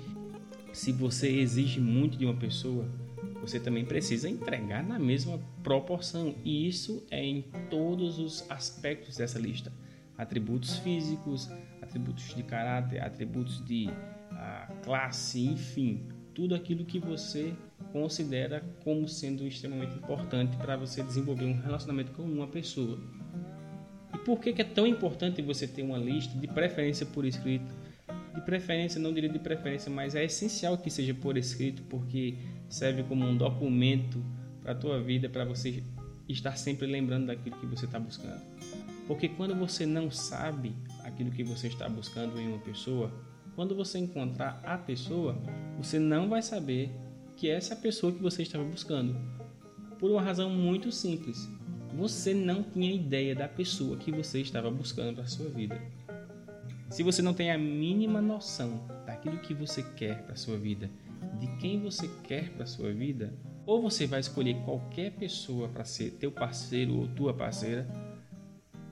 Se 0.75 0.91
você 0.91 1.29
exige 1.29 1.81
muito 1.81 2.19
de 2.19 2.25
uma 2.25 2.35
pessoa, 2.35 2.85
você 3.41 3.61
também 3.61 3.85
precisa 3.85 4.29
entregar 4.29 4.83
na 4.83 4.99
mesma 4.99 5.39
proporção. 5.63 6.35
E 6.45 6.67
isso 6.67 7.07
é 7.11 7.25
em 7.25 7.43
todos 7.71 8.19
os 8.19 8.51
aspectos 8.51 9.17
dessa 9.17 9.39
lista: 9.39 9.73
atributos 10.19 10.79
físicos, 10.79 11.49
atributos 11.81 12.35
de 12.35 12.43
caráter, 12.43 13.01
atributos 13.03 13.65
de 13.65 13.89
a 14.33 14.67
classe, 14.83 15.47
enfim, 15.47 16.09
tudo 16.35 16.57
aquilo 16.57 16.85
que 16.85 16.99
você 16.99 17.55
considera 17.93 18.65
como 18.83 19.09
sendo 19.09 19.47
extremamente 19.47 19.97
importante 19.97 20.57
para 20.57 20.77
você 20.77 21.05
desenvolver 21.05 21.45
um 21.45 21.61
relacionamento 21.61 22.11
com 22.13 22.23
uma 22.23 22.49
pessoa. 22.49 22.99
E 24.13 24.19
por 24.19 24.41
que, 24.41 24.53
que 24.53 24.61
é 24.61 24.65
tão 24.65 24.89
importante 24.89 25.41
você 25.41 25.69
ter 25.69 25.83
uma 25.83 25.99
lista, 25.99 26.37
de 26.37 26.49
preferência 26.49 27.07
por 27.07 27.25
escrito? 27.25 27.73
De 28.35 28.41
preferência, 28.41 29.01
não 29.01 29.15
diria 29.15 29.31
de 29.31 29.39
preferência, 29.39 29.91
mas 29.91 30.15
é 30.15 30.25
essencial 30.25 30.77
que 30.77 30.91
seja 30.91 31.15
por 31.15 31.37
escrito, 31.37 31.83
porque 31.85 32.37
serve 32.69 33.05
como 33.05 33.25
um 33.25 33.37
documento 33.37 34.23
para 34.61 34.73
a 34.73 34.75
tua 34.75 35.01
vida, 35.01 35.29
para 35.29 35.45
você 35.45 35.85
estar 36.29 36.57
sempre 36.57 36.87
lembrando 36.87 37.27
daquilo 37.27 37.57
que 37.59 37.67
você 37.67 37.85
está 37.85 37.99
buscando. 37.99 38.43
Porque 39.07 39.29
quando 39.29 39.55
você 39.55 39.87
não 39.87 40.11
sabe 40.11 40.75
aquilo 41.05 41.31
que 41.31 41.45
você 41.45 41.69
está 41.69 41.89
buscando 41.89 42.41
em 42.41 42.49
uma 42.49 42.59
pessoa, 42.59 43.13
quando 43.55 43.75
você 43.75 43.99
encontrar 43.99 44.61
a 44.65 44.77
pessoa, 44.77 45.41
você 45.77 45.99
não 45.99 46.29
vai 46.29 46.43
saber 46.43 46.91
que 47.37 47.49
essa 47.49 47.75
é 47.75 47.77
a 47.77 47.81
pessoa 47.81 48.13
que 48.13 48.23
você 48.23 48.43
estava 48.43 48.65
buscando. 48.65 49.17
Por 49.99 50.11
uma 50.11 50.23
razão 50.23 50.51
muito 50.51 50.91
simples. 50.91 51.49
Você 51.95 52.35
não 52.35 52.63
tinha 52.63 52.93
ideia 52.93 53.35
da 53.35 53.47
pessoa 53.47 53.97
que 53.97 54.11
você 54.11 54.41
estava 54.41 54.71
buscando 54.71 55.15
para 55.15 55.25
a 55.25 55.29
sua 55.29 55.49
vida. 55.49 55.81
Se 56.95 57.03
você 57.03 57.21
não 57.21 57.35
tem 57.35 57.51
a 57.51 57.59
mínima 57.59 58.23
noção 58.23 58.87
daquilo 59.05 59.41
que 59.41 59.53
você 59.53 59.83
quer 59.83 60.23
para 60.23 60.37
sua 60.37 60.57
vida, 60.57 60.89
de 61.41 61.49
quem 61.57 61.81
você 61.81 62.09
quer 62.23 62.51
para 62.51 62.67
sua 62.67 62.93
vida, 62.93 63.37
ou 63.67 63.83
você 63.83 64.07
vai 64.07 64.21
escolher 64.21 64.55
qualquer 64.65 65.11
pessoa 65.11 65.69
para 65.69 65.85
ser 65.85 66.13
teu 66.13 66.31
parceiro 66.31 66.97
ou 66.97 67.09
tua 67.09 67.35
parceira, 67.35 67.85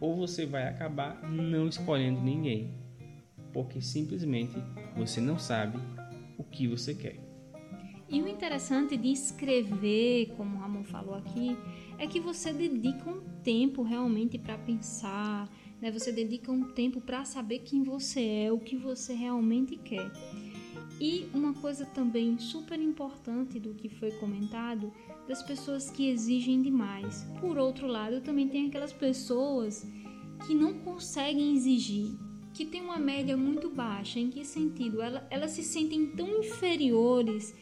ou 0.01 0.17
você 0.17 0.45
vai 0.45 0.67
acabar 0.67 1.23
não 1.31 1.69
escolhendo 1.69 2.21
ninguém, 2.21 2.75
porque 3.53 3.81
simplesmente 3.81 4.57
você 4.97 5.21
não 5.21 5.39
sabe 5.39 5.79
o 6.37 6.43
que 6.43 6.67
você 6.67 6.97
quer. 6.97 7.21
E 8.09 8.21
o 8.21 8.27
interessante 8.27 8.97
de 8.97 9.13
escrever, 9.13 10.35
como 10.37 10.57
o 10.57 10.61
Ramon 10.61 10.83
falou 10.83 11.15
aqui, 11.15 11.57
é 12.01 12.09
que 12.09 12.19
você 12.19 12.53
dedica 12.53 13.09
um 13.09 13.21
tempo 13.45 13.85
realmente 13.85 14.37
para 14.39 14.59
pensar, 14.59 15.49
né? 15.83 15.91
Você 15.91 16.13
dedica 16.13 16.53
um 16.53 16.63
tempo 16.63 17.01
para 17.01 17.25
saber 17.25 17.59
quem 17.59 17.83
você 17.83 18.45
é, 18.45 18.53
o 18.53 18.61
que 18.61 18.77
você 18.77 19.13
realmente 19.13 19.77
quer. 19.77 20.11
E 21.01 21.27
uma 21.35 21.53
coisa 21.53 21.85
também 21.85 22.39
super 22.39 22.79
importante 22.79 23.59
do 23.59 23.75
que 23.75 23.89
foi 23.89 24.13
comentado 24.13 24.93
das 25.27 25.43
pessoas 25.43 25.91
que 25.91 26.09
exigem 26.09 26.63
demais. 26.63 27.27
Por 27.41 27.59
outro 27.59 27.89
lado, 27.89 28.21
também 28.21 28.49
tem 28.49 28.69
aquelas 28.69 28.93
pessoas 28.93 29.85
que 30.47 30.55
não 30.55 30.75
conseguem 30.75 31.57
exigir, 31.57 32.13
que 32.55 32.65
tem 32.65 32.81
uma 32.81 32.99
média 32.99 33.37
muito 33.37 33.69
baixa. 33.69 34.21
Em 34.21 34.31
que 34.31 34.45
sentido? 34.45 35.03
Elas, 35.03 35.25
elas 35.31 35.51
se 35.51 35.65
sentem 35.65 36.07
tão 36.07 36.39
inferiores 36.39 37.53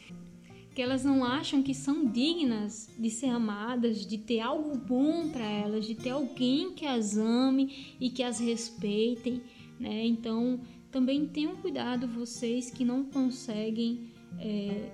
que 0.73 0.81
elas 0.81 1.03
não 1.03 1.23
acham 1.25 1.61
que 1.61 1.73
são 1.73 2.05
dignas 2.05 2.89
de 2.97 3.09
ser 3.09 3.27
amadas, 3.27 4.05
de 4.05 4.17
ter 4.17 4.39
algo 4.39 4.77
bom 4.77 5.29
para 5.29 5.45
elas, 5.45 5.85
de 5.85 5.95
ter 5.95 6.11
alguém 6.11 6.71
que 6.73 6.85
as 6.85 7.17
ame 7.17 7.95
e 7.99 8.09
que 8.09 8.23
as 8.23 8.39
respeitem, 8.39 9.41
né? 9.79 10.05
Então, 10.05 10.61
também 10.89 11.25
tenham 11.25 11.55
cuidado 11.57 12.07
vocês 12.07 12.69
que 12.69 12.85
não 12.85 13.03
conseguem 13.03 14.11
é, 14.39 14.91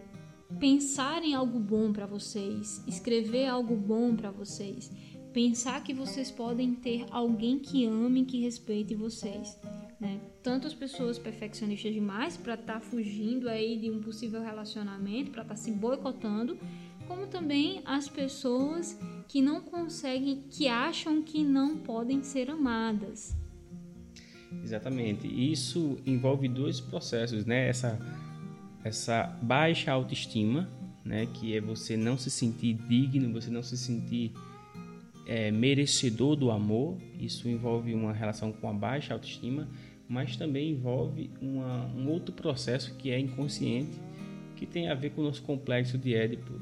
pensar 0.59 1.23
em 1.23 1.35
algo 1.35 1.59
bom 1.59 1.93
para 1.93 2.05
vocês, 2.05 2.83
escrever 2.87 3.47
algo 3.47 3.75
bom 3.75 4.15
para 4.15 4.31
vocês, 4.31 4.91
pensar 5.31 5.83
que 5.83 5.93
vocês 5.93 6.31
podem 6.31 6.73
ter 6.73 7.05
alguém 7.11 7.59
que 7.59 7.85
ame, 7.85 8.25
que 8.25 8.41
respeite 8.41 8.95
vocês. 8.95 9.57
Né? 9.99 10.19
Tanto 10.43 10.67
as 10.67 10.73
pessoas 10.73 11.17
perfeccionistas 11.17 11.91
demais 11.91 12.37
para 12.37 12.53
estar 12.53 12.73
tá 12.73 12.79
fugindo 12.79 13.49
aí 13.49 13.77
de 13.77 13.89
um 13.89 13.99
possível 13.99 14.41
relacionamento, 14.43 15.31
para 15.31 15.41
estar 15.41 15.55
tá 15.55 15.59
se 15.59 15.71
boicotando, 15.71 16.57
como 17.07 17.25
também 17.25 17.81
as 17.83 18.07
pessoas 18.07 18.99
que 19.27 19.41
não 19.41 19.61
conseguem, 19.61 20.43
que 20.49 20.67
acham 20.67 21.21
que 21.21 21.43
não 21.43 21.77
podem 21.77 22.21
ser 22.21 22.49
amadas. 22.49 23.35
Exatamente. 24.63 25.27
Isso 25.27 25.97
envolve 26.05 26.47
dois 26.47 26.79
processos, 26.79 27.45
né? 27.45 27.67
Essa 27.67 27.99
essa 28.83 29.37
baixa 29.41 29.91
autoestima, 29.91 30.69
né? 31.03 31.25
Que 31.25 31.57
é 31.57 31.61
você 31.61 31.97
não 31.97 32.17
se 32.17 32.29
sentir 32.29 32.73
digno, 32.87 33.33
você 33.33 33.49
não 33.49 33.63
se 33.63 33.77
sentir 33.77 34.31
é, 35.27 35.51
merecedor 35.51 36.35
do 36.35 36.49
amor. 36.49 36.97
Isso 37.19 37.47
envolve 37.47 37.93
uma 37.93 38.13
relação 38.13 38.51
com 38.51 38.69
a 38.69 38.73
baixa 38.73 39.13
autoestima 39.13 39.67
mas 40.07 40.37
também 40.37 40.71
envolve 40.71 41.29
uma, 41.41 41.85
um 41.87 42.07
outro 42.09 42.33
processo 42.33 42.95
que 42.95 43.11
é 43.11 43.19
inconsciente, 43.19 43.99
que 44.55 44.65
tem 44.65 44.89
a 44.89 44.95
ver 44.95 45.11
com 45.11 45.21
o 45.21 45.25
nosso 45.25 45.43
complexo 45.43 45.97
de 45.97 46.15
Édipo. 46.15 46.53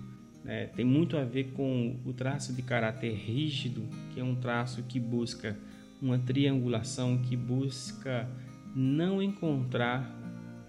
Né? 0.44 0.68
Tem 0.76 0.84
muito 0.84 1.16
a 1.16 1.24
ver 1.24 1.52
com 1.52 1.98
o 2.06 2.12
traço 2.12 2.54
de 2.54 2.62
caráter 2.62 3.14
rígido, 3.14 3.88
que 4.14 4.20
é 4.20 4.24
um 4.24 4.36
traço 4.36 4.84
que 4.84 5.00
busca 5.00 5.56
uma 6.02 6.18
triangulação, 6.18 7.18
que 7.20 7.38
busca 7.38 8.28
não 8.76 9.22
encontrar 9.22 10.12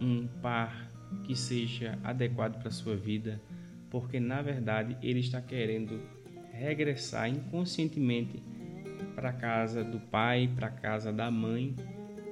um 0.00 0.26
par 0.42 0.90
que 1.24 1.34
seja 1.34 1.98
adequado 2.04 2.58
para 2.58 2.68
a 2.68 2.72
sua 2.72 2.94
vida, 2.94 3.40
porque 3.90 4.20
na 4.20 4.42
verdade 4.42 4.96
ele 5.02 5.20
está 5.20 5.40
querendo 5.40 6.00
regressar 6.58 7.28
inconscientemente 7.28 8.42
para 9.14 9.30
a 9.30 9.32
casa 9.32 9.84
do 9.84 9.98
pai, 9.98 10.50
para 10.54 10.68
a 10.68 10.70
casa 10.70 11.12
da 11.12 11.30
mãe 11.30 11.74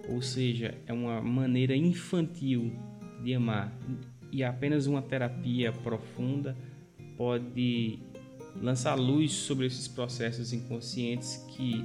ou 0.09 0.21
seja, 0.21 0.75
é 0.87 0.93
uma 0.93 1.21
maneira 1.21 1.75
infantil 1.75 2.73
de 3.23 3.35
amar 3.35 3.73
e 4.31 4.45
apenas 4.45 4.87
uma 4.87 5.00
terapia 5.00 5.73
profunda 5.73 6.57
pode 7.16 7.99
lançar 8.61 8.95
luz 8.95 9.33
sobre 9.33 9.66
esses 9.66 9.88
processos 9.88 10.52
inconscientes 10.52 11.37
que 11.57 11.85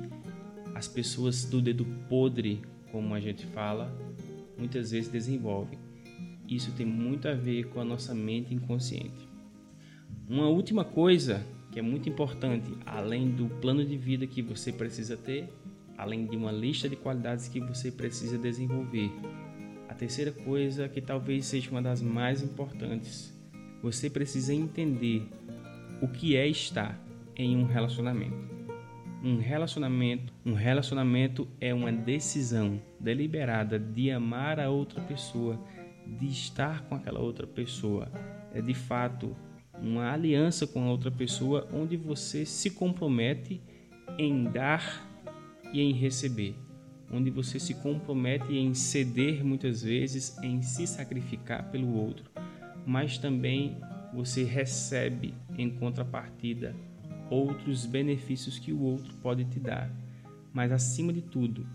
as 0.75 0.88
pessoas 0.88 1.46
do 1.46 1.62
dedo 1.62 1.86
podre, 2.08 2.62
como 2.91 3.13
a 3.13 3.19
gente 3.19 3.46
fala, 3.48 3.93
muitas 4.58 4.91
vezes 4.91 5.10
desenvolvem. 5.10 5.79
Isso 6.48 6.72
tem 6.74 6.86
muito 6.86 7.27
a 7.27 7.34
ver 7.34 7.65
com 7.65 7.79
a 7.79 7.86
nossa 7.86 8.13
mente 8.13 8.53
inconsciente. 8.53 9.27
Uma 10.27 10.48
última 10.48 10.84
coisa 10.84 11.46
que 11.71 11.79
é 11.79 11.81
muito 11.81 12.09
importante, 12.09 12.75
além 12.85 13.29
do 13.29 13.47
plano 13.61 13.85
de 13.85 13.97
vida 13.97 14.25
que 14.25 14.41
você 14.41 14.71
precisa 14.71 15.15
ter, 15.15 15.49
além 15.97 16.25
de 16.25 16.35
uma 16.35 16.51
lista 16.51 16.88
de 16.89 16.95
qualidades 16.95 17.47
que 17.47 17.59
você 17.59 17.91
precisa 17.91 18.38
desenvolver. 18.38 19.11
A 19.88 19.93
terceira 19.93 20.31
coisa, 20.31 20.88
que 20.88 21.01
talvez 21.01 21.45
seja 21.45 21.69
uma 21.69 21.81
das 21.81 22.01
mais 22.01 22.41
importantes, 22.41 23.38
você 23.81 24.09
precisa 24.09 24.53
entender 24.53 25.27
o 26.01 26.07
que 26.07 26.35
é 26.35 26.47
estar 26.47 26.99
em 27.35 27.57
um 27.57 27.65
relacionamento. 27.65 28.49
Um 29.21 29.38
relacionamento, 29.38 30.33
um 30.45 30.53
relacionamento 30.53 31.47
é 31.59 31.73
uma 31.73 31.91
decisão 31.91 32.81
deliberada 32.99 33.77
de 33.77 34.09
amar 34.11 34.59
a 34.59 34.69
outra 34.69 35.01
pessoa, 35.01 35.59
de 36.07 36.27
estar 36.27 36.83
com 36.83 36.95
aquela 36.95 37.19
outra 37.19 37.45
pessoa. 37.45 38.09
É 38.53 38.61
de 38.61 38.73
fato 38.73 39.35
uma 39.81 40.12
aliança 40.12 40.67
com 40.67 40.83
a 40.83 40.91
outra 40.91 41.12
pessoa 41.12 41.67
onde 41.74 41.95
você 41.95 42.45
se 42.45 42.69
compromete 42.69 43.62
em 44.17 44.43
dar 44.45 45.07
e 45.74 45.79
em 45.81 45.93
receber, 45.93 46.55
onde 47.12 47.29
você 47.29 47.59
se 47.59 47.74
compromete 47.75 48.53
em 48.53 48.74
ceder 48.74 49.43
muitas 49.43 49.81
vezes, 49.81 50.38
em 50.43 50.62
se 50.62 50.86
sacrificar 50.86 51.69
pelo 51.71 51.93
outro, 51.93 52.25
mas 52.86 53.17
também 53.17 53.77
você 54.13 54.43
recebe 54.43 55.33
em 55.57 55.69
contrapartida 55.69 56.75
outros 57.29 57.86
benefícios 57.86 58.57
que 58.57 58.74
o 58.74 58.81
outro 58.81 59.13
pode 59.21 59.45
te 59.45 59.59
dar. 59.59 59.91
Mas 60.51 60.71
acima 60.71 61.13
de 61.13 61.21
tudo, 61.21 61.65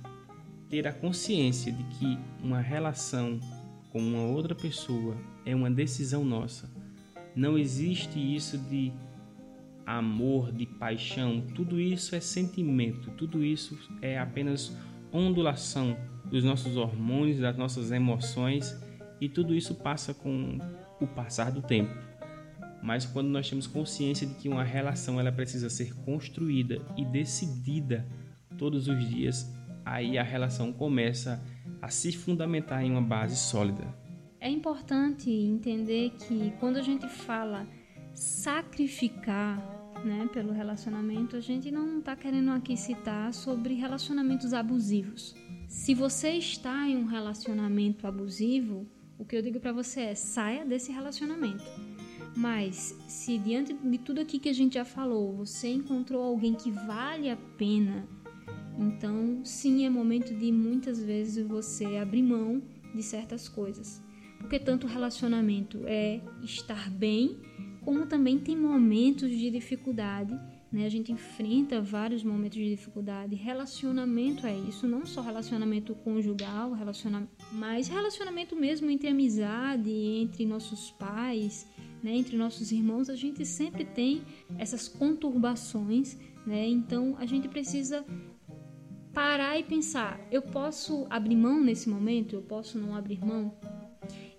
ter 0.69 0.87
a 0.89 0.93
consciência 0.93 1.73
de 1.73 1.85
que 1.85 2.19
uma 2.43 2.61
relação 2.61 3.39
com 3.93 4.01
uma 4.01 4.23
outra 4.23 4.55
pessoa 4.55 5.17
é 5.47 5.55
uma 5.55 5.71
decisão 5.71 6.25
nossa. 6.25 6.69
Não 7.35 7.59
existe 7.59 8.19
isso 8.19 8.57
de 8.57 8.93
amor, 9.87 10.53
de 10.53 10.67
paixão, 10.67 11.41
tudo 11.55 11.81
isso 11.81 12.15
é 12.15 12.21
sentimento, 12.21 13.11
tudo 13.13 13.45
isso 13.45 13.79
é 14.01 14.19
apenas 14.19 14.77
ondulação 15.13 15.97
dos 16.31 16.43
nossos 16.43 16.77
hormônios, 16.77 17.39
das 17.39 17.57
nossas 17.57 17.93
emoções 17.93 18.75
e 19.21 19.29
tudo 19.29 19.55
isso 19.55 19.75
passa 19.75 20.15
com 20.15 20.59
o 21.01 21.07
passar 21.07 21.51
do 21.53 21.63
tempo. 21.63 21.95
Mas 22.83 23.07
quando 23.07 23.29
nós 23.29 23.49
temos 23.49 23.67
consciência 23.67 24.27
de 24.27 24.35
que 24.35 24.49
uma 24.49 24.63
relação 24.63 25.19
ela 25.19 25.33
precisa 25.33 25.71
ser 25.71 25.95
construída 26.05 26.81
e 26.97 27.05
decidida 27.05 28.07
todos 28.59 28.89
os 28.89 29.09
dias, 29.09 29.51
aí 29.85 30.19
a 30.19 30.23
relação 30.23 30.73
começa 30.73 31.43
a 31.81 31.89
se 31.89 32.13
fundamentar 32.13 32.85
em 32.85 32.91
uma 32.91 33.01
base 33.01 33.37
sólida. 33.37 34.04
É 34.45 34.51
importante 34.51 35.31
entender 35.31 36.11
que 36.11 36.53
quando 36.61 36.77
a 36.77 36.83
gente 36.83 37.09
fala 37.09 37.67
sacrificar 38.13 39.59
né, 40.05 40.29
pelo 40.35 40.53
relacionamento, 40.53 41.35
a 41.35 41.41
gente 41.41 41.71
não 41.71 42.01
está 42.01 42.15
querendo 42.15 42.51
aqui 42.51 42.77
citar 42.77 43.33
sobre 43.33 43.73
relacionamentos 43.73 44.53
abusivos. 44.53 45.35
Se 45.67 45.95
você 45.95 46.33
está 46.33 46.87
em 46.87 46.95
um 46.95 47.07
relacionamento 47.07 48.07
abusivo, 48.07 48.87
o 49.19 49.25
que 49.25 49.35
eu 49.35 49.41
digo 49.41 49.59
para 49.61 49.73
você 49.73 50.03
é 50.03 50.15
saia 50.15 50.63
desse 50.63 50.93
relacionamento. 50.93 51.65
Mas 52.37 52.95
se 53.09 53.39
diante 53.39 53.73
de 53.73 53.97
tudo 53.97 54.21
aqui 54.21 54.39
que 54.39 54.51
a 54.51 54.55
gente 54.55 54.75
já 54.75 54.85
falou, 54.85 55.33
você 55.33 55.69
encontrou 55.69 56.23
alguém 56.23 56.53
que 56.53 56.71
vale 56.71 57.31
a 57.31 57.37
pena, 57.57 58.07
então 58.79 59.43
sim 59.43 59.87
é 59.87 59.89
momento 59.89 60.35
de 60.35 60.53
muitas 60.53 61.03
vezes 61.03 61.47
você 61.47 61.97
abrir 61.97 62.23
mão 62.23 62.61
de 62.95 63.03
certas 63.03 63.49
coisas. 63.49 64.04
Porque 64.45 64.59
tanto 64.59 64.87
relacionamento 64.87 65.81
é 65.87 66.21
estar 66.43 66.91
bem, 66.91 67.41
como 67.81 68.07
também 68.07 68.39
tem 68.39 68.57
momentos 68.57 69.31
de 69.31 69.51
dificuldade 69.51 70.39
né? 70.75 70.87
A 70.87 70.89
gente 70.89 71.13
enfrenta 71.13 71.81
vários 71.81 72.25
momentos 72.25 72.59
de 72.59 72.69
dificuldade. 72.69 73.37
Relacionamento 73.37 74.45
é 74.45 74.59
isso, 74.59 74.89
não 74.89 75.07
só 75.07 75.21
relacionamento 75.21 75.95
conjugal, 75.95 76.73
relaciona... 76.73 77.29
mas 77.53 77.87
relacionamento 77.87 78.57
mesmo 78.57 78.91
entre 78.91 79.07
amizade, 79.07 79.89
entre 79.89 80.45
nossos 80.45 80.91
pais, 80.91 81.65
né? 82.03 82.17
entre 82.17 82.37
nossos 82.37 82.73
irmãos. 82.73 83.09
A 83.09 83.15
gente 83.15 83.47
sempre 83.47 83.85
tem 83.85 84.23
essas 84.59 84.89
conturbações, 84.89 86.19
né? 86.45 86.67
então 86.67 87.15
a 87.21 87.25
gente 87.25 87.47
precisa 87.49 88.05
parar 89.13 89.57
e 89.57 89.63
pensar: 89.63 90.21
eu 90.29 90.43
posso 90.43 91.07
abrir 91.09 91.37
mão 91.37 91.63
nesse 91.63 91.89
momento? 91.89 92.35
Eu 92.35 92.43
posso 92.43 92.81
não 92.81 92.97
abrir 92.97 93.25
mão? 93.25 93.57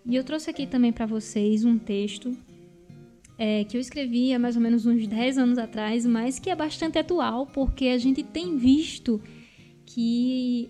E 0.06 0.16
eu 0.16 0.24
trouxe 0.24 0.50
aqui 0.50 0.68
também 0.68 0.92
para 0.92 1.06
vocês 1.06 1.66
um 1.66 1.80
texto 1.80 2.38
é, 3.38 3.64
que 3.64 3.76
eu 3.76 3.82
escrevi 3.82 4.34
há 4.34 4.40
mais 4.40 4.56
ou 4.56 4.62
menos 4.62 4.86
uns 4.86 5.08
10 5.08 5.38
anos 5.38 5.58
atrás, 5.58 6.06
mas 6.06 6.40
que 6.40 6.50
é 6.50 6.56
bastante 6.56 6.98
atual, 6.98 7.48
porque 7.48 7.88
a 7.88 7.98
gente 7.98 8.24
tem 8.24 8.56
visto 8.56 9.22
que 9.86 10.70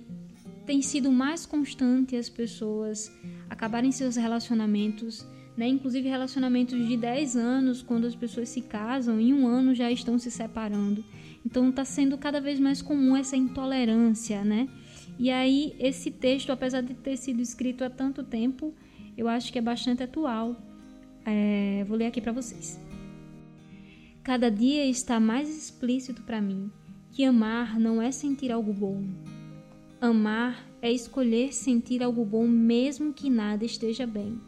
tem 0.66 0.82
sido 0.82 1.12
mais 1.12 1.46
constante 1.46 2.16
as 2.16 2.28
pessoas 2.28 3.12
acabarem 3.50 3.92
seus 3.92 4.16
relacionamentos, 4.16 5.26
né? 5.56 5.68
inclusive 5.68 6.10
relacionamentos 6.10 6.88
de 6.88 6.98
10 6.98 7.36
anos, 7.36 7.84
quando 7.84 8.08
as 8.08 8.16
pessoas 8.16 8.50
se 8.50 8.62
casam, 8.62 9.20
em 9.20 9.32
um 9.34 9.48
ano 9.48 9.76
já 9.76 9.92
estão 9.92 10.18
se 10.18 10.32
separando. 10.32 11.04
Então 11.46 11.70
está 11.70 11.86
sendo 11.86 12.18
cada 12.18 12.42
vez 12.42 12.60
mais 12.60 12.82
comum 12.82 13.16
essa 13.16 13.36
intolerância, 13.36 14.44
né? 14.44 14.68
E 15.20 15.30
aí 15.30 15.76
esse 15.78 16.10
texto, 16.10 16.52
apesar 16.52 16.82
de 16.82 16.96
ter 16.96 17.16
sido 17.16 17.42
escrito 17.42 17.84
há 17.84 17.90
tanto 17.90 18.24
tempo, 18.24 18.74
eu 19.18 19.28
acho 19.28 19.52
que 19.52 19.60
é 19.60 19.62
bastante 19.62 20.04
atual 20.04 20.56
é, 21.26 21.84
vou 21.88 21.98
ler 21.98 22.06
aqui 22.06 22.22
para 22.22 22.32
vocês. 22.32 22.80
Cada 24.24 24.50
dia 24.50 24.86
está 24.86 25.20
mais 25.20 25.50
explícito 25.50 26.22
para 26.22 26.40
mim 26.40 26.72
que 27.12 27.24
amar 27.24 27.80
não 27.80 28.02
é 28.02 28.12
sentir 28.12 28.52
algo 28.52 28.72
bom. 28.72 29.04
Amar 30.00 30.64
é 30.82 30.92
escolher 30.92 31.54
sentir 31.54 32.04
algo 32.04 32.24
bom 32.24 32.48
mesmo 32.48 33.14
que 33.14 33.30
nada 33.30 33.66
esteja 33.66 34.06
bem. 34.06 34.40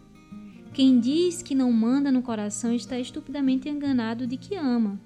Quem 0.73 0.99
diz 0.99 1.41
que 1.41 1.55
não 1.55 1.71
manda 1.71 2.11
no 2.11 2.21
coração 2.21 2.73
está 2.73 2.99
estupidamente 2.99 3.67
enganado 3.67 4.27
de 4.27 4.37
que 4.37 4.55
ama. 4.55 4.99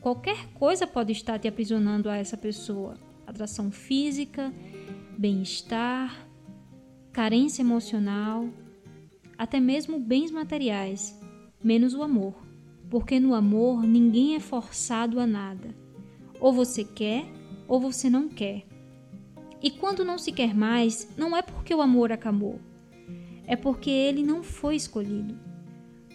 Qualquer 0.00 0.52
coisa 0.54 0.86
pode 0.86 1.12
estar 1.12 1.38
te 1.38 1.48
aprisionando 1.48 2.08
a 2.08 2.16
essa 2.16 2.36
pessoa: 2.36 2.96
atração 3.26 3.70
física, 3.72 4.52
bem-estar, 5.18 6.26
carência 7.12 7.62
emocional, 7.62 8.48
até 9.40 9.58
mesmo 9.58 9.98
bens 9.98 10.30
materiais, 10.30 11.18
menos 11.64 11.94
o 11.94 12.02
amor, 12.02 12.34
porque 12.90 13.18
no 13.18 13.34
amor 13.34 13.82
ninguém 13.84 14.34
é 14.34 14.38
forçado 14.38 15.18
a 15.18 15.26
nada. 15.26 15.74
Ou 16.38 16.52
você 16.52 16.84
quer 16.84 17.24
ou 17.66 17.80
você 17.80 18.10
não 18.10 18.28
quer. 18.28 18.66
E 19.62 19.70
quando 19.70 20.04
não 20.04 20.18
se 20.18 20.30
quer 20.30 20.54
mais, 20.54 21.08
não 21.16 21.34
é 21.34 21.40
porque 21.40 21.74
o 21.74 21.80
amor 21.80 22.12
acabou, 22.12 22.60
é 23.46 23.56
porque 23.56 23.88
ele 23.88 24.22
não 24.22 24.42
foi 24.42 24.76
escolhido. 24.76 25.34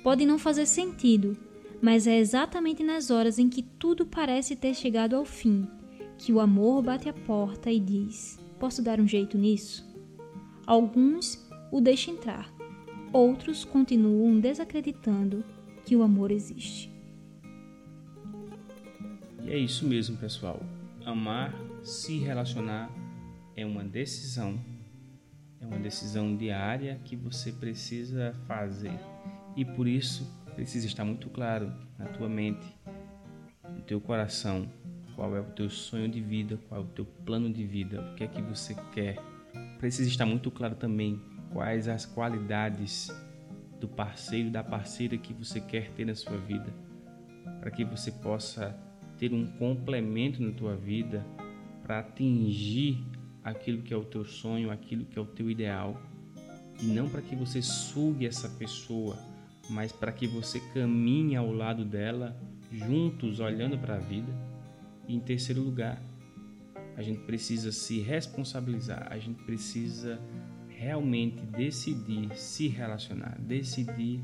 Pode 0.04 0.24
não 0.24 0.38
fazer 0.38 0.68
sentido, 0.68 1.36
mas 1.82 2.06
é 2.06 2.20
exatamente 2.20 2.84
nas 2.84 3.10
horas 3.10 3.40
em 3.40 3.50
que 3.50 3.64
tudo 3.64 4.06
parece 4.06 4.56
ter 4.56 4.76
chegado 4.76 5.16
ao 5.16 5.26
fim 5.26 5.68
que 6.16 6.32
o 6.32 6.40
amor 6.40 6.84
bate 6.84 7.10
a 7.10 7.14
porta 7.14 7.72
e 7.72 7.80
diz: 7.80 8.40
Posso 8.60 8.84
dar 8.84 9.00
um 9.00 9.08
jeito 9.08 9.36
nisso? 9.36 9.84
Alguns 10.68 11.44
o 11.72 11.82
deixam 11.82 12.14
entrar, 12.14 12.55
outros 13.12 13.64
continuam 13.64 14.40
desacreditando 14.40 15.44
que 15.86 15.96
o 15.96 16.04
amor 16.04 16.32
existe. 16.32 16.92
E 19.44 19.52
é 19.52 19.58
isso 19.58 19.86
mesmo, 19.88 20.18
pessoal. 20.18 20.62
Amar, 21.06 21.54
se 21.84 22.18
relacionar 22.18 22.90
é 23.56 23.66
uma 23.66 23.84
decisão. 23.84 24.60
É 25.62 25.66
uma 25.66 25.78
decisão 25.78 26.36
diária 26.36 27.00
que 27.06 27.16
você 27.16 27.52
precisa 27.52 28.36
fazer. 28.48 29.00
E 29.56 29.64
por 29.64 29.88
isso 29.88 30.28
precisa 30.56 30.88
estar 30.88 31.06
muito 31.06 31.30
claro 31.30 31.72
na 31.98 32.06
tua 32.06 32.28
mente, 32.28 32.66
no 33.70 33.82
teu 33.82 34.02
coração, 34.02 34.68
qual 35.16 35.36
é 35.36 35.40
o 35.40 35.46
teu 35.46 35.70
sonho 35.70 36.10
de 36.10 36.20
vida, 36.22 36.60
qual 36.68 36.82
é 36.82 36.84
o 36.84 36.88
teu 36.88 37.06
plano 37.06 37.52
de 37.52 37.66
vida, 37.66 38.02
o 38.02 38.16
que 38.16 38.24
é 38.24 38.28
que 38.28 38.42
você 38.42 38.76
quer. 38.94 39.18
Precisa 39.80 40.10
estar 40.10 40.26
muito 40.26 40.52
claro 40.52 40.76
também 40.76 41.22
quais 41.56 41.88
as 41.88 42.06
qualidades 42.06 43.10
do 43.80 43.88
parceiro, 43.88 44.50
da 44.50 44.62
parceira 44.62 45.18
que 45.18 45.34
você 45.34 45.62
quer 45.62 45.90
ter 45.92 46.04
na 46.04 46.14
sua 46.14 46.36
vida, 46.38 46.68
para 47.62 47.72
que 47.72 47.86
você 47.86 48.12
possa 48.12 48.78
ter 49.18 49.32
um 49.32 49.48
complemento 49.54 50.44
na 50.44 50.52
tua 50.52 50.76
vida 50.76 51.26
para 51.82 52.00
atingir 52.00 53.02
aquilo 53.42 53.82
que 53.82 53.94
é 53.94 53.98
o 53.98 54.04
teu 54.04 54.26
sonho, 54.26 54.70
aquilo 54.70 55.06
que 55.06 55.18
é 55.18 55.22
o 55.22 55.26
teu 55.26 55.50
ideal, 55.50 55.98
e 56.82 56.88
não 56.88 57.08
para 57.08 57.22
que 57.22 57.38
você 57.38 57.62
sugue 57.62 58.26
essa 58.26 58.50
pessoa, 58.50 59.18
mas 59.70 59.94
para 59.94 60.12
que 60.12 60.28
você 60.28 60.60
caminhe 60.74 61.38
ao 61.38 61.54
lado 61.54 61.86
dela, 61.86 62.38
juntos, 62.70 63.40
olhando 63.40 63.78
para 63.78 63.96
a 63.96 64.00
vida. 64.00 64.32
E 65.08 65.16
em 65.16 65.22
terceiro 65.22 65.62
lugar, 65.62 66.02
a 66.98 67.02
gente 67.02 67.22
precisa 67.22 67.72
se 67.72 68.02
responsabilizar, 68.02 69.08
a 69.10 69.18
gente 69.18 69.42
precisa 69.46 70.20
realmente 70.78 71.46
decidir 71.46 72.36
se 72.36 72.68
relacionar, 72.68 73.38
decidir 73.40 74.22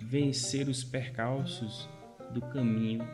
vencer 0.00 0.68
os 0.68 0.84
percalços 0.84 1.88
do 2.32 2.40
caminho 2.40 3.06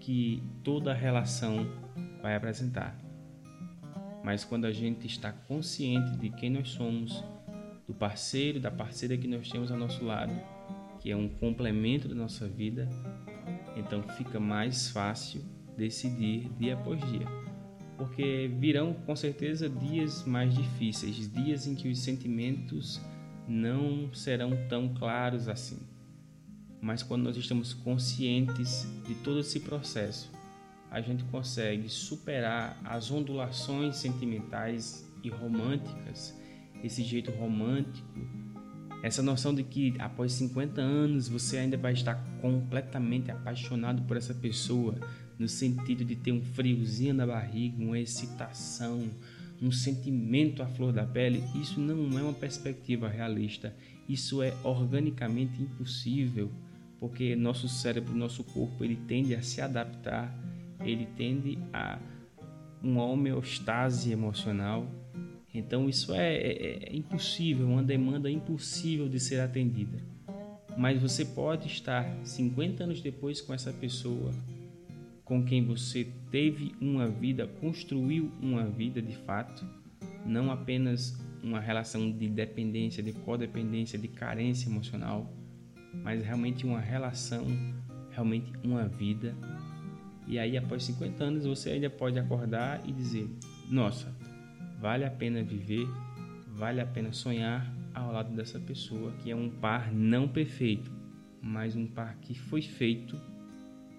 que 0.00 0.42
toda 0.62 0.92
relação 0.92 1.66
vai 2.22 2.34
apresentar. 2.34 2.98
Mas 4.24 4.44
quando 4.44 4.64
a 4.64 4.72
gente 4.72 5.06
está 5.06 5.30
consciente 5.32 6.16
de 6.18 6.30
quem 6.30 6.50
nós 6.50 6.70
somos, 6.70 7.22
do 7.86 7.94
parceiro, 7.94 8.58
da 8.58 8.70
parceira 8.70 9.16
que 9.16 9.28
nós 9.28 9.48
temos 9.48 9.70
ao 9.70 9.78
nosso 9.78 10.04
lado, 10.04 10.32
que 11.00 11.10
é 11.10 11.16
um 11.16 11.28
complemento 11.28 12.08
da 12.08 12.14
nossa 12.14 12.48
vida, 12.48 12.88
então 13.76 14.02
fica 14.02 14.40
mais 14.40 14.88
fácil 14.90 15.44
decidir 15.76 16.48
dia 16.58 16.74
após 16.74 17.00
dia 17.10 17.45
porque 17.96 18.50
virão 18.58 18.92
com 18.92 19.16
certeza 19.16 19.68
dias 19.68 20.24
mais 20.24 20.54
difíceis, 20.54 21.30
dias 21.32 21.66
em 21.66 21.74
que 21.74 21.88
os 21.88 21.98
sentimentos 21.98 23.00
não 23.48 24.12
serão 24.12 24.50
tão 24.68 24.92
claros 24.94 25.48
assim. 25.48 25.78
Mas 26.80 27.02
quando 27.02 27.22
nós 27.22 27.36
estamos 27.36 27.72
conscientes 27.72 28.86
de 29.06 29.14
todo 29.16 29.40
esse 29.40 29.60
processo, 29.60 30.30
a 30.90 31.00
gente 31.00 31.24
consegue 31.24 31.88
superar 31.88 32.80
as 32.84 33.10
ondulações 33.10 33.96
sentimentais 33.96 35.04
e 35.22 35.28
românticas, 35.28 36.34
esse 36.82 37.02
jeito 37.02 37.30
romântico, 37.32 38.06
essa 39.02 39.22
noção 39.22 39.54
de 39.54 39.62
que 39.62 39.94
após 39.98 40.32
50 40.32 40.80
anos 40.80 41.28
você 41.28 41.58
ainda 41.58 41.76
vai 41.76 41.92
estar 41.92 42.14
completamente 42.40 43.30
apaixonado 43.30 44.02
por 44.02 44.16
essa 44.16 44.34
pessoa, 44.34 44.98
no 45.38 45.48
sentido 45.48 46.04
de 46.04 46.16
ter 46.16 46.32
um 46.32 46.42
friozinho 46.42 47.14
na 47.14 47.26
barriga, 47.26 47.82
uma 47.82 47.98
excitação, 47.98 49.10
um 49.60 49.70
sentimento 49.70 50.62
à 50.62 50.66
flor 50.66 50.92
da 50.92 51.04
pele, 51.04 51.42
isso 51.54 51.80
não 51.80 52.18
é 52.18 52.22
uma 52.22 52.32
perspectiva 52.32 53.08
realista. 53.08 53.74
Isso 54.08 54.42
é 54.42 54.54
organicamente 54.62 55.60
impossível, 55.60 56.50
porque 56.98 57.34
nosso 57.34 57.68
cérebro, 57.68 58.14
nosso 58.14 58.44
corpo, 58.44 58.84
ele 58.84 58.96
tende 59.08 59.34
a 59.34 59.42
se 59.42 59.60
adaptar, 59.60 60.32
ele 60.80 61.06
tende 61.16 61.58
a 61.72 61.98
uma 62.82 63.04
homeostase 63.04 64.12
emocional. 64.12 64.86
Então 65.52 65.88
isso 65.88 66.14
é, 66.14 66.34
é, 66.34 66.88
é 66.90 66.96
impossível, 66.96 67.66
uma 67.66 67.82
demanda 67.82 68.30
impossível 68.30 69.08
de 69.08 69.18
ser 69.18 69.40
atendida. 69.40 69.98
Mas 70.76 71.00
você 71.00 71.24
pode 71.24 71.66
estar 71.66 72.06
50 72.22 72.84
anos 72.84 73.00
depois 73.00 73.40
com 73.40 73.54
essa 73.54 73.72
pessoa 73.72 74.30
com 75.26 75.44
quem 75.44 75.66
você 75.66 76.06
teve 76.30 76.72
uma 76.80 77.08
vida, 77.08 77.48
construiu 77.60 78.30
uma 78.40 78.64
vida 78.64 79.02
de 79.02 79.16
fato, 79.16 79.66
não 80.24 80.52
apenas 80.52 81.20
uma 81.42 81.58
relação 81.58 82.12
de 82.12 82.28
dependência, 82.28 83.02
de 83.02 83.12
codependência, 83.12 83.98
de 83.98 84.06
carência 84.06 84.70
emocional, 84.70 85.34
mas 85.92 86.24
realmente 86.24 86.64
uma 86.64 86.78
relação, 86.78 87.44
realmente 88.12 88.52
uma 88.62 88.86
vida. 88.86 89.34
E 90.28 90.38
aí, 90.38 90.56
após 90.56 90.84
50 90.84 91.24
anos, 91.24 91.44
você 91.44 91.70
ainda 91.70 91.90
pode 91.90 92.18
acordar 92.20 92.88
e 92.88 92.92
dizer: 92.92 93.28
Nossa, 93.68 94.16
vale 94.80 95.04
a 95.04 95.10
pena 95.10 95.42
viver, 95.42 95.88
vale 96.54 96.80
a 96.80 96.86
pena 96.86 97.12
sonhar, 97.12 97.68
ao 97.92 98.12
lado 98.12 98.32
dessa 98.32 98.60
pessoa 98.60 99.10
que 99.22 99.32
é 99.32 99.34
um 99.34 99.50
par 99.50 99.92
não 99.92 100.28
perfeito, 100.28 100.92
mas 101.42 101.74
um 101.74 101.86
par 101.86 102.16
que 102.18 102.32
foi 102.32 102.62
feito 102.62 103.20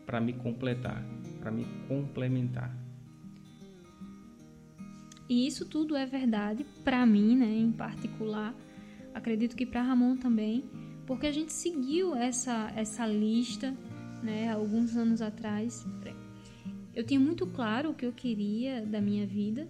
para 0.08 0.22
me 0.22 0.32
completar, 0.32 1.04
para 1.42 1.52
me 1.52 1.66
complementar. 1.88 2.74
E 5.30 5.46
isso 5.46 5.66
tudo 5.66 5.96
é 5.96 6.06
verdade 6.06 6.66
para 6.84 7.06
mim, 7.06 7.36
né, 7.36 7.54
em 7.54 7.72
particular. 7.72 8.56
Acredito 9.14 9.56
que 9.58 9.66
para 9.66 9.82
Ramon 9.82 10.16
também, 10.16 10.64
porque 11.06 11.28
a 11.28 11.32
gente 11.32 11.52
seguiu 11.52 12.16
essa 12.16 12.72
essa 12.76 13.06
lista, 13.06 13.76
né, 14.24 14.50
alguns 14.50 14.96
anos 14.96 15.22
atrás. 15.22 15.86
Eu 16.96 17.04
tinha 17.04 17.20
muito 17.20 17.46
claro 17.46 17.92
o 17.92 17.94
que 17.94 18.06
eu 18.06 18.14
queria 18.14 18.84
da 18.86 19.02
minha 19.02 19.28
vida 19.28 19.68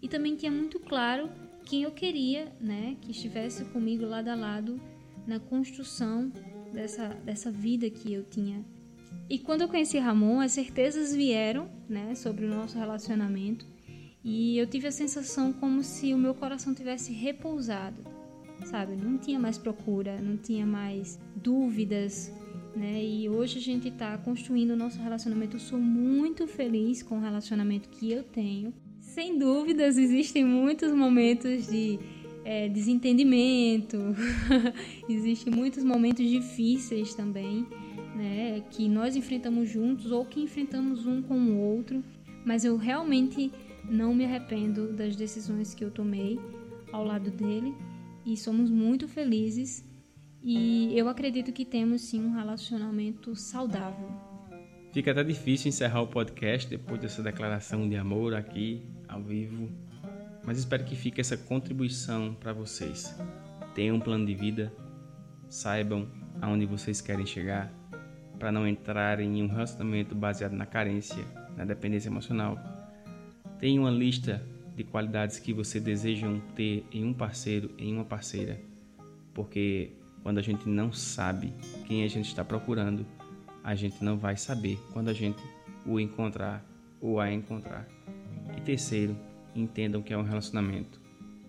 e 0.00 0.08
também 0.08 0.36
tinha 0.36 0.52
muito 0.52 0.78
claro 0.78 1.28
quem 1.64 1.82
eu 1.82 1.90
queria, 1.90 2.52
né, 2.60 2.96
que 3.02 3.10
estivesse 3.10 3.64
comigo 3.66 4.06
lado 4.06 4.28
a 4.28 4.34
lado 4.36 4.80
na 5.26 5.40
construção 5.40 6.32
dessa 6.72 7.08
dessa 7.08 7.50
vida 7.50 7.90
que 7.90 8.12
eu 8.12 8.22
tinha. 8.22 8.64
E 9.30 9.38
quando 9.38 9.60
eu 9.60 9.68
conheci 9.68 9.96
Ramon, 9.96 10.40
as 10.40 10.50
certezas 10.50 11.14
vieram, 11.14 11.68
né, 11.88 12.16
sobre 12.16 12.44
o 12.44 12.48
nosso 12.48 12.76
relacionamento 12.76 13.64
e 14.24 14.58
eu 14.58 14.66
tive 14.66 14.88
a 14.88 14.92
sensação 14.92 15.52
como 15.52 15.84
se 15.84 16.12
o 16.12 16.18
meu 16.18 16.34
coração 16.34 16.74
tivesse 16.74 17.12
repousado, 17.12 18.02
sabe? 18.64 18.96
Não 18.96 19.16
tinha 19.16 19.38
mais 19.38 19.56
procura, 19.56 20.20
não 20.20 20.36
tinha 20.36 20.66
mais 20.66 21.16
dúvidas, 21.36 22.32
né? 22.74 23.02
E 23.02 23.28
hoje 23.28 23.58
a 23.58 23.62
gente 23.62 23.86
está 23.86 24.18
construindo 24.18 24.72
o 24.72 24.76
nosso 24.76 25.00
relacionamento. 25.00 25.56
Eu 25.56 25.60
sou 25.60 25.78
muito 25.78 26.48
feliz 26.48 27.00
com 27.00 27.18
o 27.18 27.20
relacionamento 27.20 27.88
que 27.88 28.10
eu 28.10 28.24
tenho. 28.24 28.74
Sem 29.00 29.38
dúvidas, 29.38 29.96
existem 29.96 30.44
muitos 30.44 30.92
momentos 30.92 31.68
de 31.68 31.98
é, 32.44 32.68
desentendimento, 32.68 33.96
existem 35.08 35.52
muitos 35.52 35.84
momentos 35.84 36.28
difíceis 36.28 37.14
também, 37.14 37.66
né? 38.20 38.62
Que 38.70 38.88
nós 38.88 39.16
enfrentamos 39.16 39.68
juntos 39.68 40.12
ou 40.12 40.24
que 40.24 40.40
enfrentamos 40.40 41.06
um 41.06 41.22
com 41.22 41.34
o 41.34 41.58
outro. 41.58 42.04
Mas 42.44 42.64
eu 42.64 42.76
realmente 42.76 43.50
não 43.88 44.14
me 44.14 44.24
arrependo 44.24 44.92
das 44.92 45.16
decisões 45.16 45.74
que 45.74 45.84
eu 45.84 45.90
tomei 45.90 46.38
ao 46.92 47.04
lado 47.04 47.30
dele 47.30 47.74
e 48.24 48.36
somos 48.36 48.70
muito 48.70 49.08
felizes 49.08 49.84
e 50.42 50.96
eu 50.98 51.08
acredito 51.08 51.52
que 51.52 51.64
temos 51.64 52.02
sim 52.02 52.24
um 52.24 52.32
relacionamento 52.32 53.34
saudável. 53.34 54.08
Fica 54.92 55.12
até 55.12 55.22
difícil 55.22 55.68
encerrar 55.68 56.02
o 56.02 56.06
podcast 56.06 56.68
depois 56.68 57.00
dessa 57.00 57.22
declaração 57.22 57.88
de 57.88 57.96
amor 57.96 58.34
aqui 58.34 58.82
ao 59.06 59.22
vivo, 59.22 59.70
mas 60.44 60.58
espero 60.58 60.84
que 60.84 60.96
fique 60.96 61.20
essa 61.20 61.36
contribuição 61.36 62.34
para 62.34 62.52
vocês. 62.52 63.14
Tenham 63.74 63.96
um 63.96 64.00
plano 64.00 64.26
de 64.26 64.34
vida, 64.34 64.72
saibam 65.48 66.08
aonde 66.40 66.66
vocês 66.66 67.00
querem 67.00 67.26
chegar, 67.26 67.72
para 68.40 68.50
não 68.50 68.66
entrarem 68.66 69.38
em 69.38 69.42
um 69.44 69.48
relacionamento 69.48 70.16
baseado 70.16 70.52
na 70.52 70.66
carência, 70.66 71.24
na 71.56 71.64
dependência 71.64 72.08
emocional 72.08 72.58
Tenha 73.60 73.78
uma 73.78 73.90
lista 73.90 74.42
de 74.74 74.82
qualidades 74.82 75.38
que 75.38 75.52
você 75.52 75.78
deseja 75.78 76.26
ter 76.56 76.86
em 76.90 77.04
um 77.04 77.12
parceiro, 77.12 77.70
em 77.76 77.92
uma 77.92 78.06
parceira, 78.06 78.58
porque 79.34 79.90
quando 80.22 80.38
a 80.38 80.42
gente 80.42 80.66
não 80.66 80.90
sabe 80.94 81.52
quem 81.86 82.02
a 82.02 82.08
gente 82.08 82.28
está 82.28 82.42
procurando, 82.42 83.04
a 83.62 83.74
gente 83.74 84.02
não 84.02 84.16
vai 84.16 84.34
saber 84.38 84.78
quando 84.94 85.10
a 85.10 85.12
gente 85.12 85.42
o 85.84 86.00
encontrar 86.00 86.64
ou 87.02 87.20
a 87.20 87.30
encontrar. 87.30 87.86
E 88.56 88.62
terceiro, 88.62 89.14
entendam 89.54 90.00
que 90.00 90.14
é 90.14 90.16
um 90.16 90.22
relacionamento. 90.22 90.98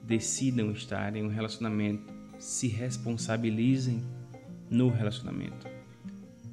Decidam 0.04 0.70
estar 0.74 1.16
em 1.16 1.24
um 1.24 1.30
relacionamento, 1.30 2.14
se 2.38 2.68
responsabilizem 2.68 4.04
no 4.70 4.90
relacionamento. 4.90 5.71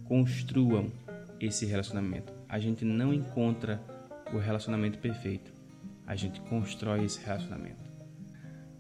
Construam 0.09 0.91
esse 1.39 1.67
relacionamento. 1.67 2.33
A 2.49 2.59
gente 2.59 2.85
não 2.85 3.13
encontra 3.13 3.79
o 4.33 4.39
relacionamento 4.39 4.99
perfeito. 4.99 5.53
A 6.07 6.17
gente 6.17 6.41
constrói 6.41 7.05
esse 7.05 7.23
relacionamento. 7.23 7.85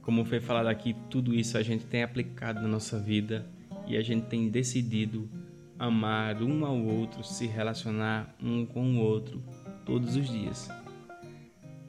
Como 0.00 0.24
foi 0.24 0.40
falado 0.40 0.68
aqui, 0.68 0.96
tudo 1.10 1.34
isso 1.34 1.58
a 1.58 1.62
gente 1.62 1.84
tem 1.84 2.02
aplicado 2.02 2.62
na 2.62 2.68
nossa 2.68 2.98
vida 2.98 3.44
e 3.86 3.94
a 3.96 4.02
gente 4.02 4.24
tem 4.24 4.48
decidido 4.48 5.28
amar 5.78 6.42
um 6.42 6.64
ao 6.64 6.78
outro, 6.82 7.22
se 7.22 7.46
relacionar 7.46 8.34
um 8.42 8.64
com 8.64 8.94
o 8.94 8.98
outro 8.98 9.42
todos 9.84 10.16
os 10.16 10.28
dias. 10.28 10.70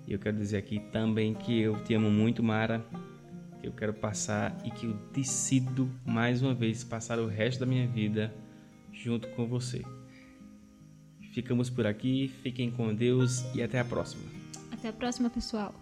E 0.05 0.11
eu 0.11 0.19
quero 0.19 0.35
dizer 0.35 0.57
aqui 0.57 0.79
também 0.91 1.33
que 1.33 1.59
eu 1.59 1.81
te 1.83 1.93
amo 1.93 2.11
muito, 2.11 2.43
Mara. 2.43 2.85
Que 3.61 3.67
eu 3.67 3.71
quero 3.71 3.93
passar 3.93 4.57
e 4.65 4.71
que 4.71 4.85
eu 4.85 4.93
decido 5.13 5.89
mais 6.05 6.41
uma 6.41 6.53
vez 6.53 6.83
passar 6.83 7.19
o 7.19 7.27
resto 7.27 7.59
da 7.59 7.65
minha 7.65 7.87
vida 7.87 8.33
junto 8.99 9.27
com 9.29 9.47
você. 9.47 9.81
Ficamos 11.33 11.69
por 11.69 11.87
aqui, 11.87 12.27
fiquem 12.43 12.69
com 12.69 12.93
Deus 12.93 13.43
e 13.55 13.63
até 13.63 13.79
a 13.79 13.85
próxima. 13.85 14.23
Até 14.71 14.89
a 14.89 14.93
próxima, 14.93 15.29
pessoal. 15.29 15.73